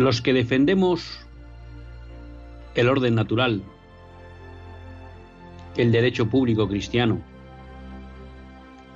[0.00, 1.20] Los que defendemos
[2.74, 3.62] el orden natural,
[5.76, 7.20] el derecho público cristiano,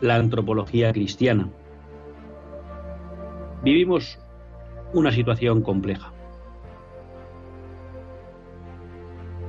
[0.01, 1.51] la antropología cristiana,
[3.63, 4.19] vivimos
[4.95, 6.11] una situación compleja.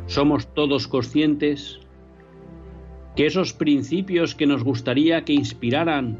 [0.07, 1.79] Somos todos conscientes
[3.15, 6.19] que esos principios que nos gustaría que inspiraran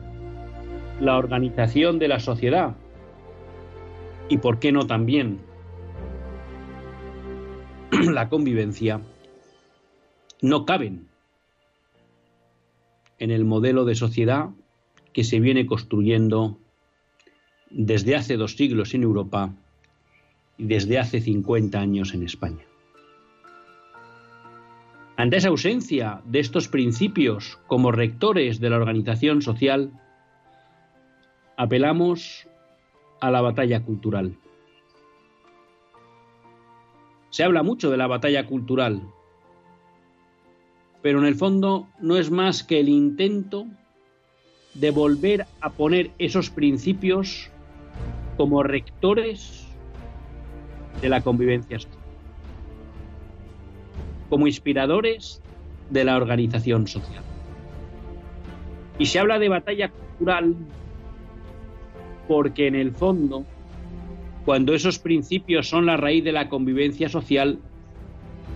[1.02, 2.78] la organización de la sociedad,
[4.30, 5.40] y por qué no también
[7.92, 9.02] la convivencia,
[10.42, 11.08] no caben
[13.20, 14.50] en el modelo de sociedad
[15.14, 16.58] que se viene construyendo
[17.70, 19.54] desde hace dos siglos en Europa
[20.58, 22.66] y desde hace 50 años en España.
[25.18, 29.92] Ante esa ausencia de estos principios como rectores de la organización social,
[31.56, 32.48] apelamos
[33.26, 34.38] a la batalla cultural.
[37.32, 39.02] Se habla mucho de la batalla cultural,
[41.02, 43.66] pero en el fondo no es más que el intento
[44.76, 47.50] de volver a poner esos principios
[48.38, 49.68] como rectores
[51.02, 52.00] de la convivencia social,
[54.30, 55.42] como inspiradores
[55.90, 57.24] de la organización social.
[59.00, 60.56] Y se habla de batalla cultural
[62.28, 63.46] porque en el fondo,
[64.46, 67.60] cuando esos principios son la raíz de la convivencia social,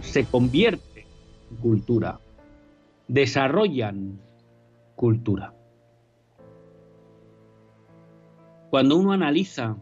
[0.02, 1.06] se convierte
[1.50, 2.20] en cultura,
[3.08, 4.20] desarrollan
[4.96, 5.54] cultura.
[8.70, 9.78] Cuando uno analiza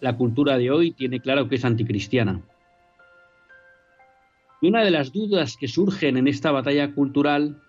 [0.00, 2.40] la cultura de hoy, tiene claro que es anticristiana.
[4.62, 7.60] Y una de las dudas que surgen en esta batalla cultural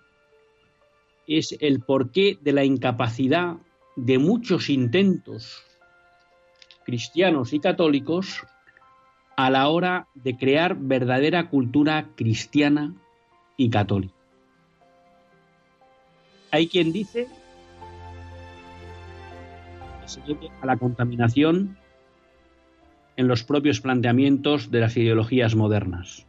[1.26, 3.56] es el porqué de la incapacidad
[3.96, 5.62] de muchos intentos
[6.84, 8.44] cristianos y católicos
[9.36, 12.94] a la hora de crear verdadera cultura cristiana
[13.56, 14.14] y católica.
[16.50, 17.28] Hay quien dice
[20.00, 21.78] que se debe a la contaminación
[23.16, 26.26] en los propios planteamientos de las ideologías modernas.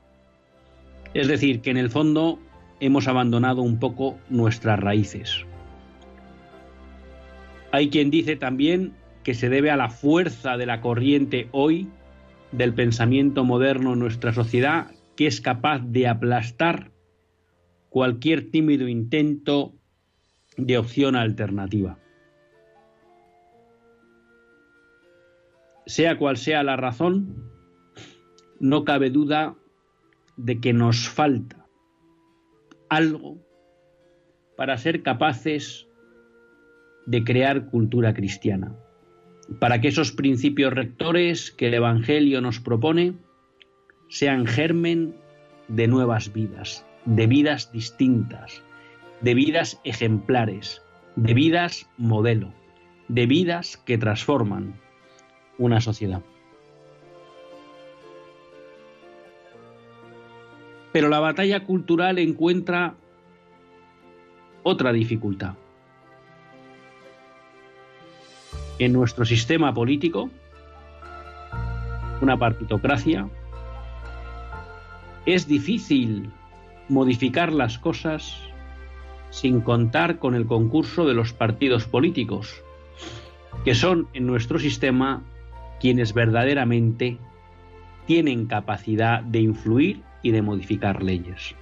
[1.13, 2.39] Es decir, que en el fondo
[2.79, 5.45] hemos abandonado un poco nuestras raíces.
[7.73, 11.89] Hay quien dice también que se debe a la fuerza de la corriente hoy
[12.51, 16.91] del pensamiento moderno en nuestra sociedad que es capaz de aplastar
[17.89, 19.73] cualquier tímido intento
[20.55, 21.97] de opción alternativa.
[25.87, 27.51] Sea cual sea la razón,
[28.59, 29.55] no cabe duda
[30.37, 31.65] de que nos falta
[32.87, 33.39] algo
[34.55, 35.87] para ser capaces
[37.05, 38.73] de crear cultura cristiana,
[39.59, 43.13] para que esos principios rectores que el Evangelio nos propone
[44.09, 45.15] sean germen
[45.67, 48.63] de nuevas vidas, de vidas distintas,
[49.21, 50.81] de vidas ejemplares,
[51.15, 52.53] de vidas modelo,
[53.07, 54.75] de vidas que transforman
[55.57, 56.21] una sociedad.
[60.91, 62.95] Pero la batalla cultural encuentra
[64.61, 65.55] otra dificultad.
[68.79, 70.29] En nuestro sistema político,
[72.21, 73.27] una partitocracia,
[75.25, 76.31] es difícil
[76.89, 78.37] modificar las cosas
[79.29, 82.61] sin contar con el concurso de los partidos políticos,
[83.65, 85.23] que son en nuestro sistema
[85.79, 87.17] quienes verdaderamente
[88.05, 91.55] tienen capacidad de influir y de modificar leyes.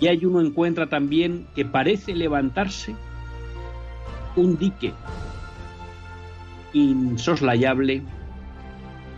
[0.00, 2.94] Y hay uno encuentra también que parece levantarse
[4.36, 4.92] un dique
[6.72, 8.02] insoslayable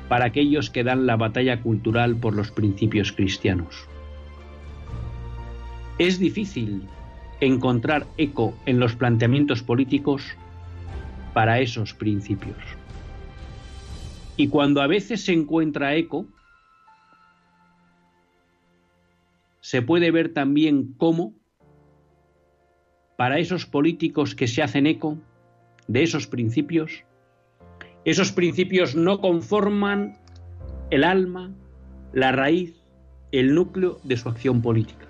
[0.08, 3.86] para aquellos que dan la batalla cultural por los principios cristianos.
[5.98, 6.84] Es difícil
[7.40, 10.22] encontrar eco en los planteamientos políticos
[11.34, 12.56] para esos principios.
[14.36, 16.26] Y cuando a veces se encuentra eco,
[19.60, 21.34] se puede ver también cómo,
[23.18, 25.18] para esos políticos que se hacen eco
[25.88, 27.02] de esos principios,
[28.04, 30.16] esos principios no conforman
[30.90, 31.52] el alma,
[32.12, 32.80] la raíz,
[33.32, 35.08] el núcleo de su acción política.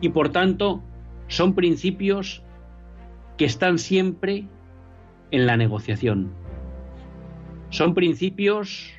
[0.00, 0.80] Y por tanto,
[1.26, 2.44] son principios
[3.36, 4.46] que están siempre
[5.32, 6.32] en la negociación.
[7.70, 8.92] Son principios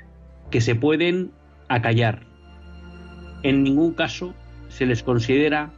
[0.51, 1.31] que se pueden
[1.69, 2.25] acallar.
[3.43, 4.33] En ningún caso
[4.67, 5.71] se les considera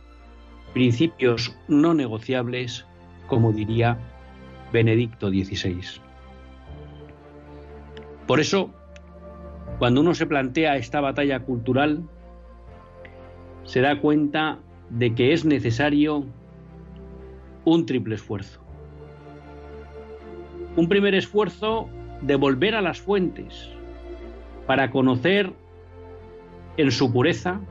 [0.75, 2.85] principios no negociables,
[3.27, 3.97] como diría
[4.73, 6.01] Benedicto XVI.
[8.27, 8.71] Por eso,
[9.79, 12.03] cuando uno se plantea esta batalla cultural,
[13.63, 16.25] se da cuenta de que es necesario
[17.63, 18.59] un triple esfuerzo.
[20.75, 21.87] Un primer esfuerzo
[22.19, 23.69] de volver a las fuentes
[24.67, 25.53] para conocer
[26.75, 27.61] en su pureza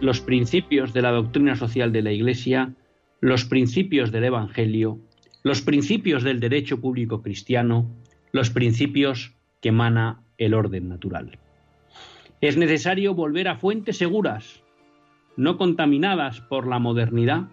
[0.00, 2.74] los principios de la doctrina social de la Iglesia,
[3.20, 4.98] los principios del Evangelio,
[5.42, 7.90] los principios del derecho público cristiano,
[8.32, 11.38] los principios que emana el orden natural.
[12.40, 14.62] Es necesario volver a fuentes seguras,
[15.36, 17.48] no contaminadas por la modernidad,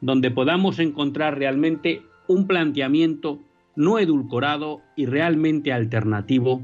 [0.00, 3.38] donde podamos encontrar realmente un planteamiento
[3.76, 6.62] no edulcorado y realmente alternativo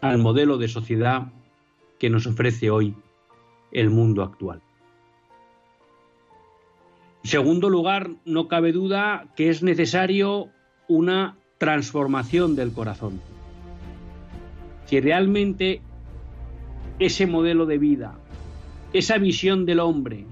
[0.00, 1.32] al modelo de sociedad
[1.98, 2.94] que nos ofrece hoy
[3.72, 4.60] el mundo actual.
[7.24, 10.48] En segundo lugar, no cabe duda que es necesario
[10.86, 13.20] una transformación del corazón.
[14.86, 15.82] Si realmente
[16.98, 18.18] ese modelo de vida,
[18.92, 20.24] esa visión del hombre,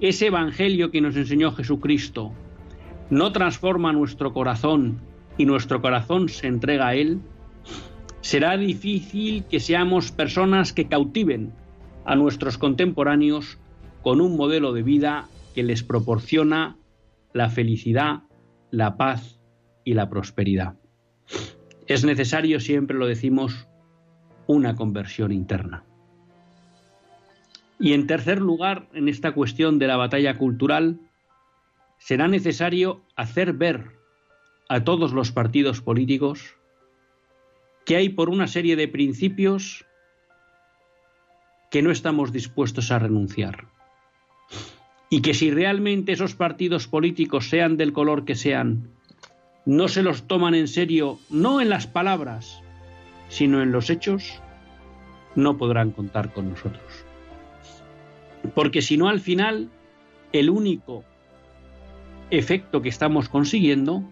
[0.00, 2.32] ese evangelio que nos enseñó Jesucristo,
[3.10, 5.00] no transforma nuestro corazón
[5.38, 7.20] y nuestro corazón se entrega a Él,
[8.20, 11.52] será difícil que seamos personas que cautiven
[12.08, 13.58] a nuestros contemporáneos
[14.02, 16.78] con un modelo de vida que les proporciona
[17.34, 18.22] la felicidad,
[18.70, 19.38] la paz
[19.84, 20.78] y la prosperidad.
[21.86, 23.68] Es necesario, siempre lo decimos,
[24.46, 25.84] una conversión interna.
[27.78, 30.98] Y en tercer lugar, en esta cuestión de la batalla cultural,
[31.98, 33.84] será necesario hacer ver
[34.70, 36.56] a todos los partidos políticos
[37.84, 39.84] que hay por una serie de principios
[41.70, 43.66] que no estamos dispuestos a renunciar.
[45.10, 48.90] Y que si realmente esos partidos políticos, sean del color que sean,
[49.64, 52.62] no se los toman en serio, no en las palabras,
[53.28, 54.40] sino en los hechos,
[55.34, 57.04] no podrán contar con nosotros.
[58.54, 59.70] Porque si no, al final,
[60.32, 61.04] el único
[62.30, 64.04] efecto que estamos consiguiendo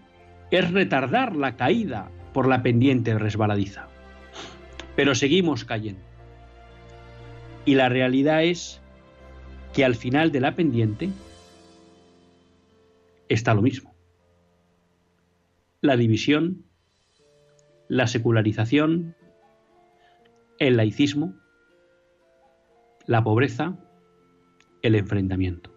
[0.51, 3.87] es retardar la caída por la pendiente resbaladiza.
[4.95, 6.06] Pero seguimos cayendo.
[7.67, 8.81] Y la realidad es
[9.73, 11.09] que al final de la pendiente
[13.27, 13.93] está lo mismo.
[15.81, 16.63] La división,
[17.89, 19.17] la secularización,
[20.59, 21.35] el laicismo,
[23.05, 23.77] la pobreza,
[24.81, 25.69] el enfrentamiento.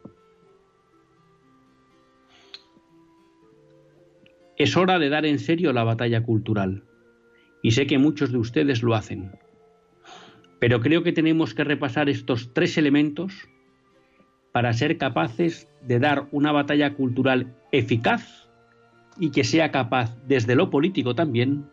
[4.57, 6.85] Es hora de dar en serio la batalla cultural,
[7.65, 9.33] y sé que muchos de ustedes lo hacen.
[10.61, 13.49] Pero creo que tenemos que repasar estos tres elementos
[14.53, 18.49] para ser capaces de dar una batalla cultural eficaz
[19.19, 21.69] y que sea capaz, desde lo político también,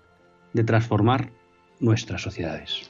[0.54, 1.32] de transformar
[1.80, 2.90] nuestras sociedades.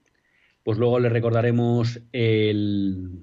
[0.65, 3.23] pues luego les recordaremos el,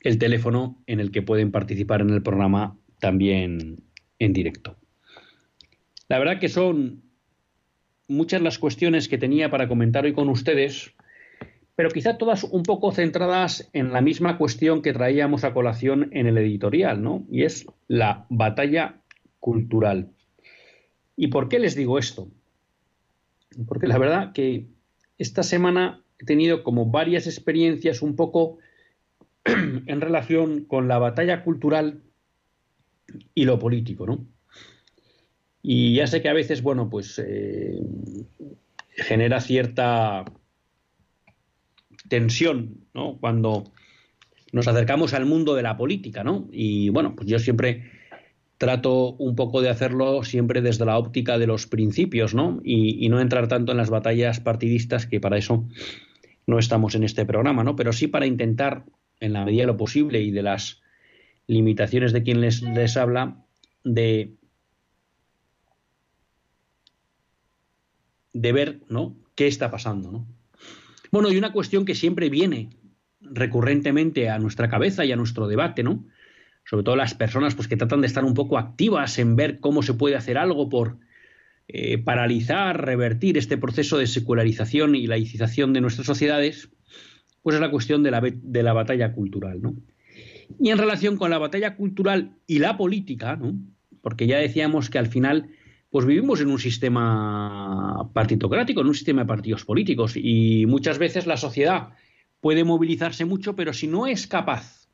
[0.00, 3.82] el teléfono en el que pueden participar en el programa también
[4.18, 4.76] en directo.
[6.08, 7.02] La verdad que son
[8.08, 10.92] muchas las cuestiones que tenía para comentar hoy con ustedes,
[11.76, 16.26] pero quizá todas un poco centradas en la misma cuestión que traíamos a colación en
[16.26, 17.24] el editorial, ¿no?
[17.30, 19.00] Y es la batalla
[19.38, 20.10] cultural.
[21.16, 22.28] ¿Y por qué les digo esto?
[23.66, 24.66] Porque la verdad que
[25.18, 28.58] esta semana he tenido como varias experiencias un poco
[29.86, 32.02] en relación con la batalla cultural
[33.34, 34.26] y lo político, ¿no?
[35.62, 37.78] Y ya sé que a veces, bueno, pues eh,
[38.90, 40.24] genera cierta
[42.08, 43.18] tensión, ¿no?
[43.18, 43.64] Cuando
[44.52, 46.48] nos acercamos al mundo de la política, ¿no?
[46.50, 47.90] Y bueno, pues yo siempre
[48.58, 52.60] trato un poco de hacerlo siempre desde la óptica de los principios, ¿no?
[52.64, 55.66] Y, y, no entrar tanto en las batallas partidistas, que para eso
[56.46, 57.76] no estamos en este programa, ¿no?
[57.76, 58.84] Pero sí para intentar
[59.20, 60.82] en la medida de lo posible y de las
[61.46, 63.44] limitaciones de quien les, les habla,
[63.84, 64.34] de,
[68.32, 69.16] de ver ¿no?
[69.34, 70.10] qué está pasando.
[70.10, 70.26] ¿no?
[71.10, 72.70] Bueno, y una cuestión que siempre viene
[73.20, 76.04] recurrentemente a nuestra cabeza y a nuestro debate, ¿no?
[76.64, 79.82] Sobre todo las personas pues, que tratan de estar un poco activas en ver cómo
[79.82, 80.98] se puede hacer algo por
[81.68, 86.70] eh, paralizar, revertir este proceso de secularización y laicización de nuestras sociedades,
[87.42, 89.74] pues es la cuestión de la, de la batalla cultural, ¿no?
[90.58, 93.54] Y en relación con la batalla cultural y la política, ¿no?
[94.02, 95.50] Porque ya decíamos que al final,
[95.90, 101.26] pues vivimos en un sistema partitocrático, en un sistema de partidos políticos, y muchas veces
[101.26, 101.90] la sociedad
[102.40, 104.88] puede movilizarse mucho, pero si no es capaz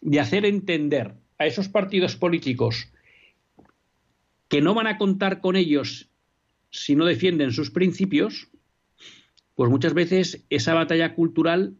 [0.00, 2.92] de hacer entender a esos partidos políticos
[4.48, 6.10] que no van a contar con ellos
[6.70, 8.48] si no defienden sus principios,
[9.54, 11.76] pues muchas veces esa batalla cultural,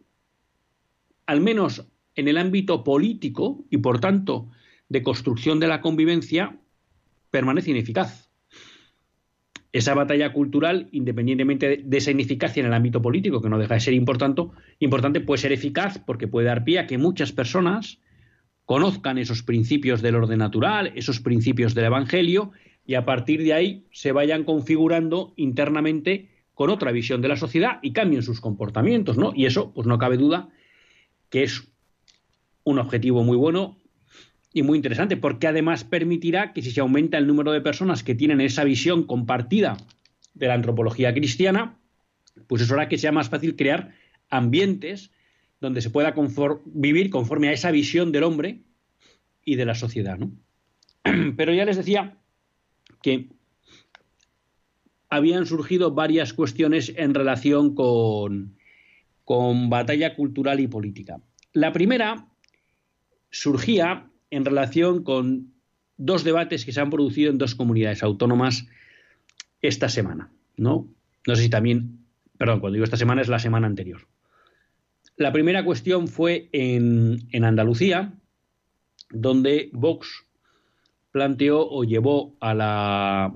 [1.26, 4.48] al menos en el ámbito político y por tanto
[4.88, 6.58] de construcción de la convivencia,
[7.30, 8.30] permanece ineficaz.
[9.72, 13.80] Esa batalla cultural, independientemente de esa ineficacia en el ámbito político, que no deja de
[13.80, 14.42] ser importante,
[14.78, 17.98] importante puede ser eficaz porque puede dar pie a que muchas personas
[18.66, 22.52] conozcan esos principios del orden natural, esos principios del Evangelio,
[22.86, 27.78] y a partir de ahí se vayan configurando internamente con otra visión de la sociedad
[27.82, 29.32] y cambien sus comportamientos, ¿no?
[29.34, 30.48] Y eso, pues no cabe duda
[31.30, 31.68] que es
[32.62, 33.76] un objetivo muy bueno
[34.52, 38.14] y muy interesante, porque además permitirá que si se aumenta el número de personas que
[38.14, 39.76] tienen esa visión compartida
[40.34, 41.76] de la antropología cristiana,
[42.46, 43.94] pues eso hará que sea más fácil crear
[44.30, 45.10] ambientes
[45.60, 46.14] donde se pueda
[46.66, 48.62] vivir conforme a esa visión del hombre
[49.44, 50.30] y de la sociedad, ¿no?
[51.36, 52.18] Pero ya les decía
[53.02, 53.30] que
[55.14, 58.56] habían surgido varias cuestiones en relación con,
[59.24, 61.20] con batalla cultural y política.
[61.52, 62.26] La primera
[63.30, 65.54] surgía en relación con
[65.96, 68.66] dos debates que se han producido en dos comunidades autónomas
[69.62, 70.88] esta semana, ¿no?
[71.26, 72.04] No sé si también,
[72.36, 74.06] perdón, cuando digo esta semana es la semana anterior.
[75.16, 78.12] La primera cuestión fue en, en Andalucía,
[79.10, 80.26] donde Vox
[81.12, 83.32] planteó o llevó a, la,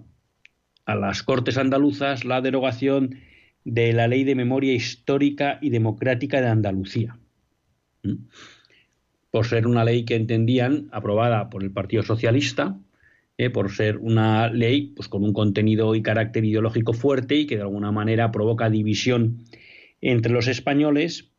[0.88, 3.21] a las Cortes andaluzas la derogación
[3.64, 7.18] de la Ley de Memoria Histórica y Democrática de Andalucía
[9.30, 12.78] por ser una ley que entendían aprobada por el Partido Socialista,
[13.37, 17.57] eh, por ser una ley pues, con un contenido y carácter ideológico fuerte y que
[17.57, 19.45] de alguna manera provoca división
[20.00, 21.30] entre los españoles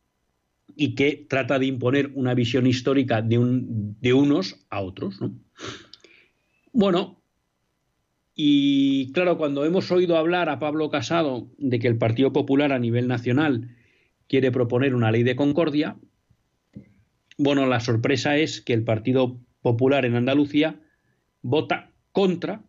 [0.76, 5.18] y que trata de imponer una visión histórica de, un, de unos a otros.
[6.72, 7.19] Bueno,
[8.42, 12.78] y claro, cuando hemos oído hablar a Pablo Casado de que el Partido Popular a
[12.78, 13.76] nivel nacional
[14.28, 15.98] quiere proponer una ley de concordia,
[17.36, 20.80] bueno, la sorpresa es que el Partido Popular en Andalucía
[21.42, 22.64] vota contra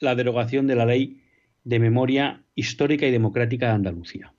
[0.00, 1.22] la derogación de la ley
[1.62, 4.34] de memoria histórica y democrática de Andalucía.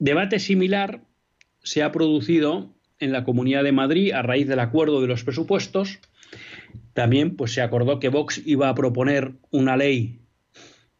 [0.00, 1.04] Debate similar
[1.62, 6.00] se ha producido en la Comunidad de Madrid a raíz del acuerdo de los presupuestos.
[6.92, 10.20] También pues, se acordó que Vox iba a proponer una ley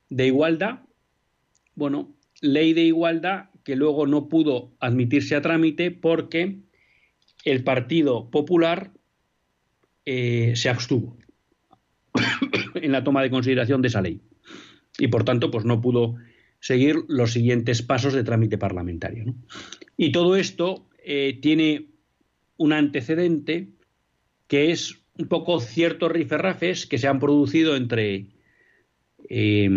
[0.08, 0.80] de igualdad.
[1.74, 6.58] Bueno, ley de igualdad que luego no pudo admitirse a trámite porque
[7.44, 8.92] el Partido Popular
[10.04, 11.16] eh, se abstuvo
[12.74, 14.20] en la toma de consideración de esa ley
[14.98, 16.14] y por tanto pues no pudo
[16.60, 19.34] seguir los siguientes pasos de trámite parlamentario.
[19.96, 21.86] Y todo esto eh, tiene
[22.56, 23.68] un antecedente
[24.48, 28.26] que es un poco ciertos riferrafes que se han producido entre
[29.28, 29.70] eh,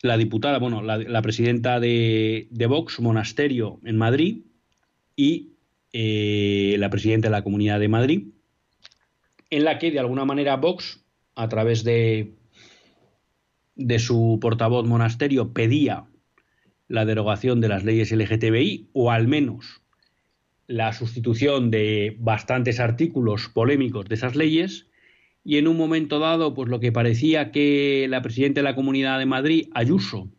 [0.00, 4.44] la diputada, bueno, la, presidenta de, Vox, Monasterio, en Madrid,
[5.14, 5.50] y
[5.92, 8.28] eh, la presidenta de la Comunidad de Madrid,
[9.50, 11.04] en la que de alguna manera Vox,
[11.34, 12.32] a través de,
[13.74, 16.06] de su portavoz Monasterio, pedía
[16.88, 19.82] la derogación de las leyes LGTBI, o al menos
[20.66, 24.86] la sustitución de bastantes artículos polémicos de esas leyes,
[25.44, 29.18] y en un momento dado, pues lo que parecía que la presidenta de la Comunidad
[29.18, 30.30] de Madrid, Ayuso,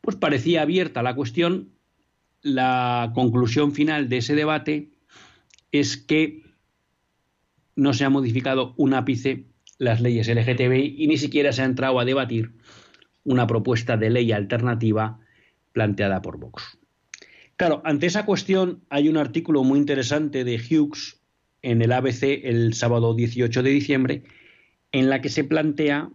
[0.00, 1.70] pues parecía abierta la cuestión,
[2.42, 4.90] la conclusión final de ese debate
[5.70, 6.42] es que
[7.76, 9.46] no se ha modificado un ápice
[9.78, 12.52] las leyes LGTBI y ni siquiera se ha entrado a debatir
[13.24, 15.20] una propuesta de ley alternativa
[15.72, 16.78] planteada por Vox.
[17.56, 21.20] Claro, ante esa cuestión hay un artículo muy interesante de Hughes
[21.62, 24.22] en el ABC el sábado 18 de diciembre,
[24.90, 26.10] en la que se plantea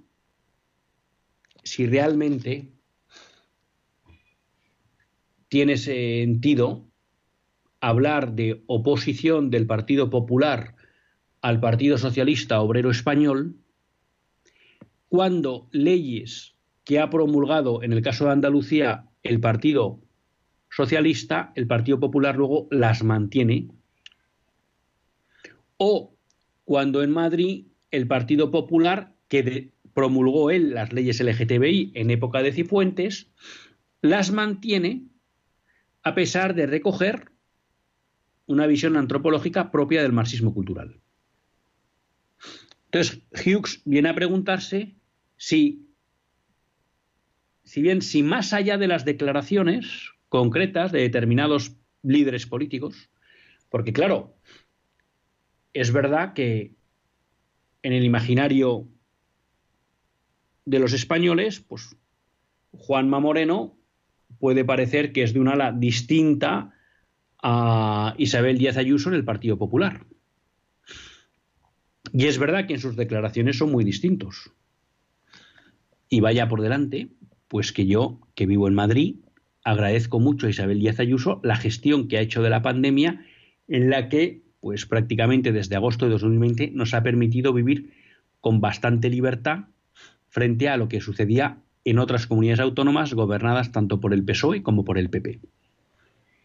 [1.63, 2.71] si realmente
[5.47, 6.85] tiene sentido
[7.79, 10.75] hablar de oposición del Partido Popular
[11.41, 13.55] al Partido Socialista Obrero Español
[15.07, 16.56] cuando leyes
[16.87, 19.99] que ha promulgado, en el caso de Andalucía, el Partido
[20.69, 23.67] Socialista, el Partido Popular luego las mantiene
[25.75, 26.15] o
[26.63, 32.53] cuando en Madrid el Partido Popular, que promulgó él las leyes LGTBI en época de
[32.53, 33.31] Cifuentes,
[34.01, 35.07] las mantiene
[36.03, 37.31] a pesar de recoger
[38.45, 41.01] una visión antropológica propia del marxismo cultural.
[42.85, 44.95] Entonces, Hughes viene a preguntarse
[45.35, 45.86] si,
[47.67, 53.09] si bien, si más allá de las declaraciones concretas de determinados líderes políticos,
[53.69, 54.37] porque claro,
[55.73, 56.75] es verdad que
[57.83, 58.87] en el imaginario
[60.63, 61.97] de los españoles, pues
[62.71, 63.77] Juanma Moreno
[64.39, 66.73] puede parecer que es de una ala distinta
[67.43, 70.05] a Isabel Díaz Ayuso en el Partido Popular.
[72.13, 74.51] Y es verdad que en sus declaraciones son muy distintos.
[76.07, 77.09] Y vaya por delante,
[77.47, 79.15] pues que yo, que vivo en Madrid,
[79.63, 83.25] agradezco mucho a Isabel Díaz Ayuso la gestión que ha hecho de la pandemia
[83.67, 87.93] en la que pues prácticamente desde agosto de 2020 nos ha permitido vivir
[88.41, 89.65] con bastante libertad
[90.29, 94.83] frente a lo que sucedía en otras comunidades autónomas gobernadas tanto por el PSOE como
[94.83, 95.39] por el PP.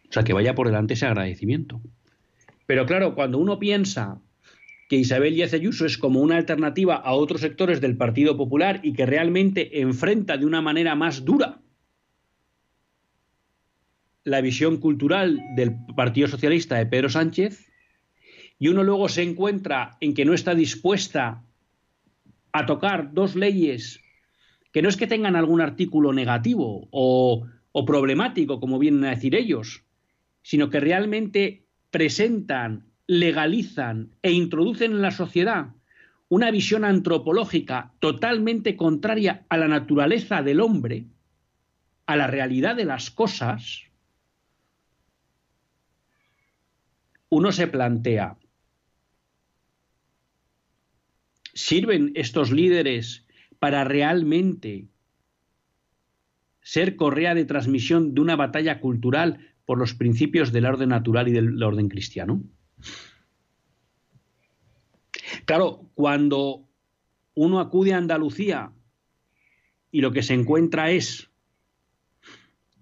[0.09, 1.81] O sea, que vaya por delante ese agradecimiento.
[2.65, 4.21] Pero claro, cuando uno piensa
[4.89, 9.05] que Isabel Díaz es como una alternativa a otros sectores del Partido Popular y que
[9.05, 11.61] realmente enfrenta de una manera más dura
[14.23, 17.69] la visión cultural del Partido Socialista de Pedro Sánchez,
[18.57, 21.43] y uno luego se encuentra en que no está dispuesta
[22.53, 23.99] a tocar dos leyes
[24.71, 27.45] que no es que tengan algún artículo negativo o
[27.85, 29.83] problemático, como vienen a decir ellos,
[30.41, 35.73] sino que realmente presentan, legalizan e introducen en la sociedad
[36.29, 41.05] una visión antropológica totalmente contraria a la naturaleza del hombre,
[42.05, 43.83] a la realidad de las cosas,
[47.29, 48.37] uno se plantea,
[51.53, 53.25] ¿sirven estos líderes
[53.59, 54.87] para realmente
[56.61, 61.31] ser correa de transmisión de una batalla cultural por los principios del orden natural y
[61.31, 62.43] del orden cristiano?
[65.45, 66.67] Claro, cuando
[67.35, 68.71] uno acude a Andalucía
[69.91, 71.29] y lo que se encuentra es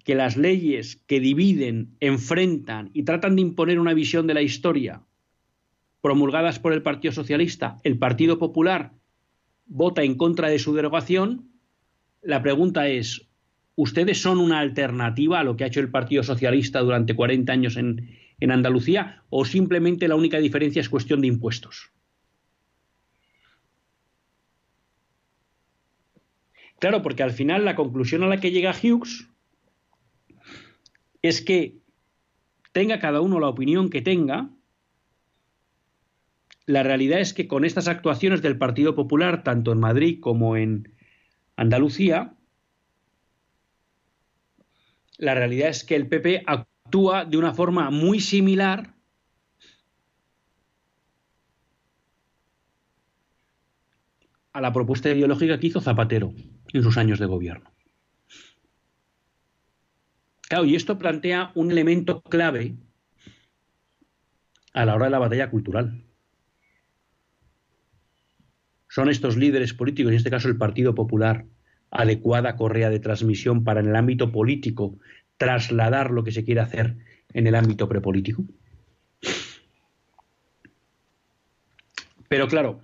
[0.04, 5.02] que las leyes que dividen, enfrentan y tratan de imponer una visión de la historia
[6.00, 8.92] promulgadas por el Partido Socialista, el Partido Popular
[9.66, 11.48] vota en contra de su derogación,
[12.20, 13.28] la pregunta es,
[13.76, 17.76] ¿ustedes son una alternativa a lo que ha hecho el Partido Socialista durante 40 años
[17.76, 18.08] en,
[18.42, 21.92] en Andalucía o simplemente la única diferencia es cuestión de impuestos?
[26.80, 29.28] Claro, porque al final la conclusión a la que llega Hughes
[31.22, 31.78] es que
[32.72, 34.50] tenga cada uno la opinión que tenga,
[36.66, 40.92] la realidad es que con estas actuaciones del Partido Popular, tanto en Madrid como en
[41.54, 42.34] Andalucía,
[45.18, 46.42] la realidad es que el PP
[46.92, 48.94] actúa de una forma muy similar
[54.52, 56.34] a la propuesta ideológica que hizo Zapatero
[56.70, 57.72] en sus años de gobierno.
[60.42, 62.76] Claro, y esto plantea un elemento clave
[64.74, 66.04] a la hora de la batalla cultural.
[68.90, 71.46] ¿Son estos líderes políticos, en este caso el Partido Popular,
[71.90, 74.98] adecuada correa de transmisión para en el ámbito político
[75.42, 76.96] trasladar lo que se quiere hacer
[77.32, 78.44] en el ámbito prepolítico?
[82.28, 82.80] Pero claro,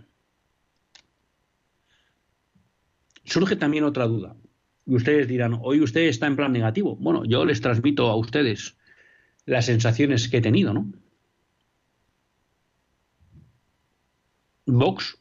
[3.22, 4.34] surge también otra duda.
[4.86, 6.96] Y ustedes dirán, hoy usted está en plan negativo.
[6.96, 8.76] Bueno, yo les transmito a ustedes
[9.46, 10.92] las sensaciones que he tenido, ¿no?
[14.66, 15.16] Vox,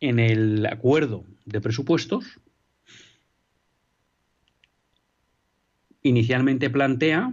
[0.00, 2.40] en el acuerdo de presupuestos,
[6.06, 7.32] inicialmente plantea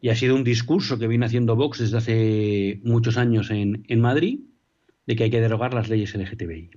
[0.00, 4.00] y ha sido un discurso que viene haciendo Vox desde hace muchos años en, en
[4.00, 4.40] Madrid,
[5.06, 6.70] de que hay que derogar las leyes LGTBI.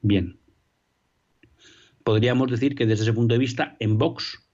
[0.00, 0.38] Bien.
[2.02, 4.44] Podríamos decir que desde ese punto de vista, en Vox,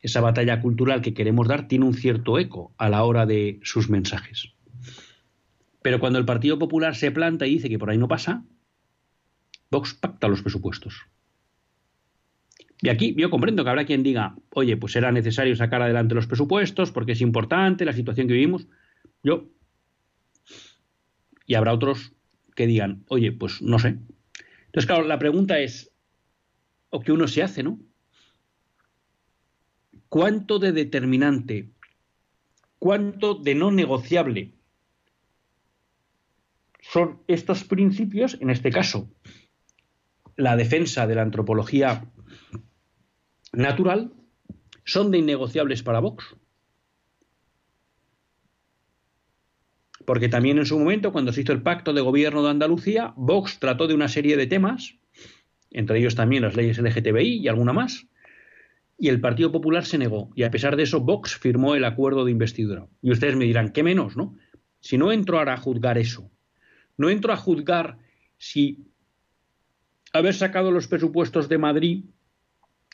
[0.00, 3.90] esa batalla cultural que queremos dar tiene un cierto eco a la hora de sus
[3.90, 4.54] mensajes.
[5.82, 8.44] Pero cuando el Partido Popular se planta y dice que por ahí no pasa,
[9.70, 11.06] Vox pacta los presupuestos.
[12.80, 16.26] Y aquí yo comprendo que habrá quien diga, oye, pues será necesario sacar adelante los
[16.26, 18.68] presupuestos porque es importante la situación que vivimos.
[19.22, 19.48] Yo.
[21.46, 22.12] Y habrá otros
[22.54, 23.98] que digan, oye, pues no sé.
[24.66, 25.90] Entonces, claro, la pregunta es,
[26.90, 27.80] o que uno se hace, ¿no?
[30.08, 31.70] ¿Cuánto de determinante,
[32.78, 34.54] cuánto de no negociable
[36.80, 39.10] son estos principios, en este caso,
[40.36, 42.10] la defensa de la antropología
[43.52, 44.12] natural
[44.84, 46.36] son de innegociables para Vox.
[50.04, 53.58] Porque también en su momento, cuando se hizo el pacto de gobierno de Andalucía, Vox
[53.58, 54.94] trató de una serie de temas,
[55.70, 58.06] entre ellos también las leyes LGTBI y alguna más,
[58.96, 60.30] y el Partido Popular se negó.
[60.34, 62.86] Y a pesar de eso, Vox firmó el acuerdo de investidura.
[63.02, 64.34] Y ustedes me dirán, ¿qué menos, no?
[64.80, 66.30] Si no entro ahora a juzgar eso,
[66.96, 67.98] no entro a juzgar
[68.38, 68.86] si
[70.12, 72.04] haber sacado los presupuestos de Madrid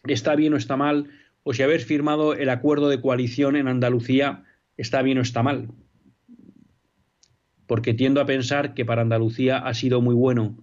[0.07, 1.09] está bien o está mal,
[1.43, 4.45] o si haber firmado el acuerdo de coalición en Andalucía
[4.77, 5.69] está bien o está mal.
[7.67, 10.57] Porque tiendo a pensar que para Andalucía ha sido muy bueno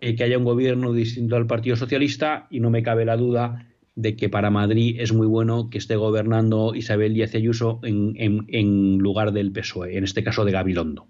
[0.00, 3.68] eh, que haya un gobierno distinto al Partido Socialista y no me cabe la duda
[3.96, 8.14] de que para Madrid es muy bueno que esté gobernando Isabel Díaz Ayuso en,
[8.48, 11.06] en lugar del PSOE, en este caso de Gabilondo.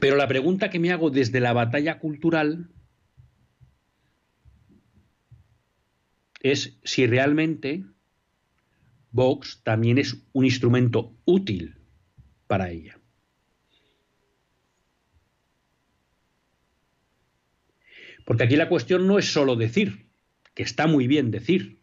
[0.00, 2.70] Pero la pregunta que me hago desde la batalla cultural
[6.40, 7.84] es si realmente
[9.12, 11.76] Vox también es un instrumento útil
[12.46, 12.98] para ella.
[18.24, 20.06] Porque aquí la cuestión no es solo decir,
[20.54, 21.80] que está muy bien decir,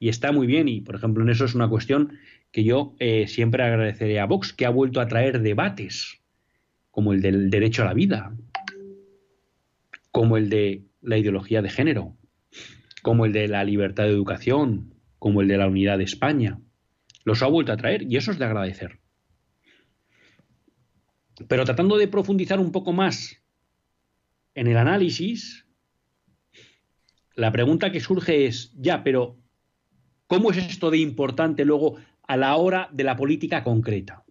[0.00, 2.18] y está muy bien, y por ejemplo en eso es una cuestión
[2.52, 6.20] que yo eh, siempre agradeceré a Vox, que ha vuelto a traer debates,
[6.90, 8.34] como el del derecho a la vida,
[10.10, 12.16] como el de la ideología de género,
[13.08, 16.60] como el de la libertad de educación, como el de la unidad de España.
[17.24, 19.00] Los ha vuelto a traer y eso es de agradecer.
[21.48, 23.42] Pero tratando de profundizar un poco más
[24.54, 25.64] en el análisis,
[27.34, 29.38] la pregunta que surge es, ya, pero
[30.26, 34.22] ¿cómo es esto de importante luego a la hora de la política concreta?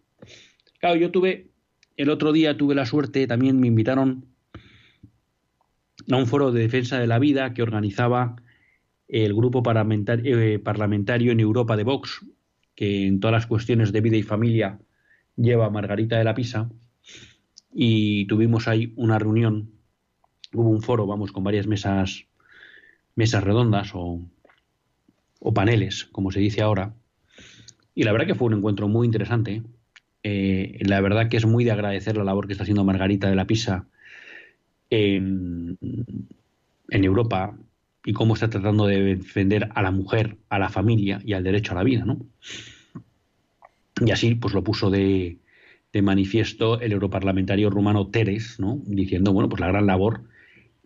[0.79, 1.49] Claro, yo tuve,
[1.95, 4.27] el otro día tuve la suerte, también me invitaron
[6.11, 8.35] a un foro de defensa de la vida que organizaba
[9.07, 12.25] el grupo eh, parlamentario, en Europa de Vox,
[12.75, 14.79] que en todas las cuestiones de vida y familia
[15.35, 16.69] lleva Margarita de la Pisa,
[17.73, 19.71] y tuvimos ahí una reunión,
[20.53, 22.25] hubo un foro, vamos, con varias mesas,
[23.15, 24.21] mesas redondas o,
[25.39, 26.93] o paneles, como se dice ahora,
[27.95, 29.63] y la verdad que fue un encuentro muy interesante.
[30.23, 33.35] Eh, la verdad que es muy de agradecer la labor que está haciendo Margarita de
[33.35, 33.87] la Pisa
[34.89, 35.77] en
[36.89, 37.57] Europa
[38.07, 41.73] y cómo está tratando de defender a la mujer, a la familia y al derecho
[41.73, 42.17] a la vida, ¿no?
[43.99, 45.39] Y así, pues lo puso de,
[45.91, 48.79] de manifiesto el europarlamentario rumano Teres, ¿no?
[48.85, 50.23] Diciendo, bueno, pues la gran labor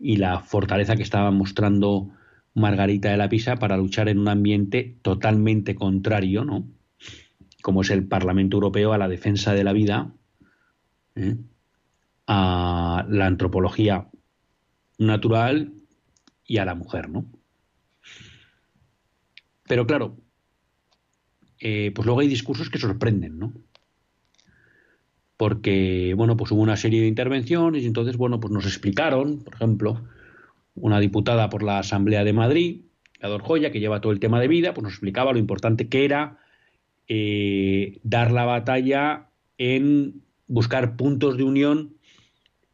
[0.00, 2.10] y la fortaleza que estaba mostrando
[2.54, 6.66] Margarita de la Pisa para luchar en un ambiente totalmente contrario, ¿no?
[7.62, 10.12] Como es el Parlamento Europeo a la defensa de la vida,
[11.14, 11.36] ¿eh?
[12.26, 14.08] a la antropología
[14.98, 15.74] natural
[16.46, 17.26] y a la mujer, ¿no?
[19.68, 20.16] Pero claro,
[21.60, 23.52] eh, pues luego hay discursos que sorprenden, ¿no?
[25.36, 29.54] Porque, bueno, pues hubo una serie de intervenciones y entonces, bueno, pues nos explicaron, por
[29.54, 30.02] ejemplo,
[30.74, 32.82] una diputada por la Asamblea de Madrid,
[33.20, 36.04] la Joya, que lleva todo el tema de vida, pues nos explicaba lo importante que
[36.04, 36.38] era
[37.08, 39.28] eh, dar la batalla
[39.58, 41.94] en buscar puntos de unión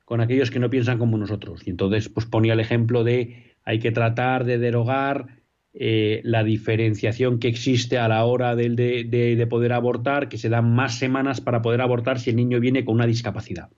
[0.04, 1.66] con aquellos que no piensan como nosotros.
[1.66, 5.26] Y entonces, pues ponía el ejemplo de hay que tratar de derogar
[5.74, 10.74] eh, la diferenciación que existe a la hora de, de, poder abortar, que se dan
[10.74, 13.68] más semanas para poder abortar si el niño viene con una discapacidad.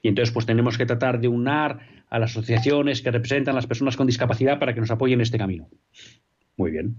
[0.00, 3.66] Y entonces, pues tenemos que tratar de unar a las asociaciones que representan a las
[3.66, 5.68] personas con discapacidad para que nos apoyen en este camino.
[6.56, 6.96] Muy bien.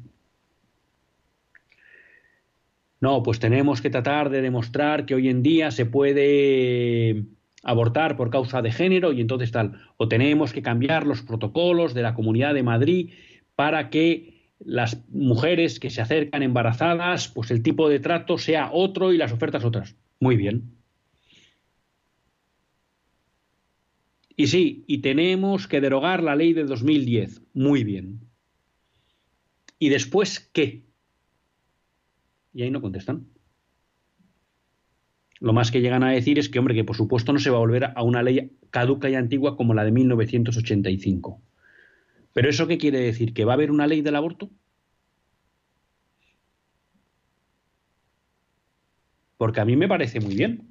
[2.99, 7.25] No, pues tenemos que tratar de demostrar que hoy en día se puede
[7.63, 9.80] abortar por causa de género y entonces tal.
[9.97, 13.13] O tenemos que cambiar los protocolos de la Comunidad de Madrid
[13.56, 19.12] para que las mujeres que se acercan embarazadas, pues el tipo de trato sea otro
[19.12, 19.95] y las ofertas otras.
[20.19, 20.76] Muy bien.
[24.36, 27.41] Y sí, y tenemos que derogar la ley de 2010.
[27.54, 28.21] Muy bien.
[29.78, 30.84] ¿Y después qué?
[32.54, 33.30] Y ahí no contestan.
[35.41, 37.58] Lo más que llegan a decir es que, hombre, que por supuesto no se va
[37.58, 41.41] a volver a una ley caduca y antigua como la de 1985.
[42.32, 43.34] ¿Pero eso qué quiere decir?
[43.34, 44.51] ¿Que va a haber una ley del aborto?
[49.38, 50.67] Porque a mí me parece muy bien.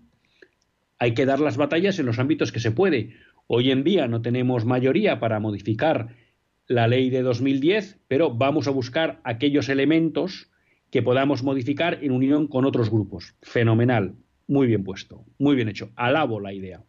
[1.00, 3.16] Hay que dar las batallas en los ámbitos que se puede.
[3.48, 6.14] Hoy en día no tenemos mayoría para modificar
[6.68, 10.52] la ley de 2010, pero vamos a buscar aquellos elementos
[10.92, 13.35] que podamos modificar en unión con otros grupos.
[13.42, 14.14] Fenomenal.
[14.50, 15.92] Muy bien puesto, muy bien hecho.
[15.94, 16.82] Alabo la idea.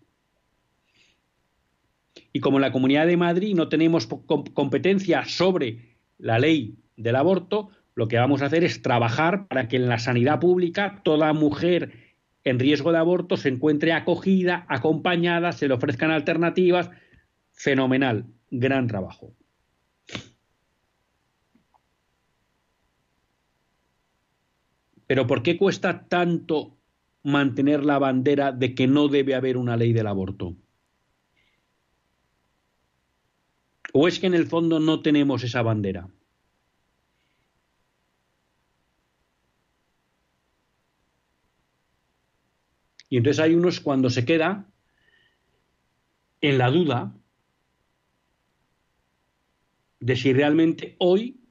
[2.34, 7.70] Y como en la Comunidad de Madrid no tenemos competencia sobre la ley del aborto,
[7.94, 11.92] lo que vamos a hacer es trabajar para que en la sanidad pública toda mujer
[12.44, 16.90] en riesgo de aborto se encuentre acogida, acompañada, se le ofrezcan alternativas.
[17.52, 19.36] Fenomenal, gran trabajo.
[25.06, 26.81] Pero ¿por qué cuesta tanto
[27.24, 30.56] mantener la bandera de que no debe haber una ley del aborto?
[33.94, 36.10] ¿O es que en el fondo no tenemos esa bandera?
[43.10, 44.72] Y entonces hay unos cuando se queda
[46.40, 47.14] en la duda
[50.00, 51.42] de si realmente hoy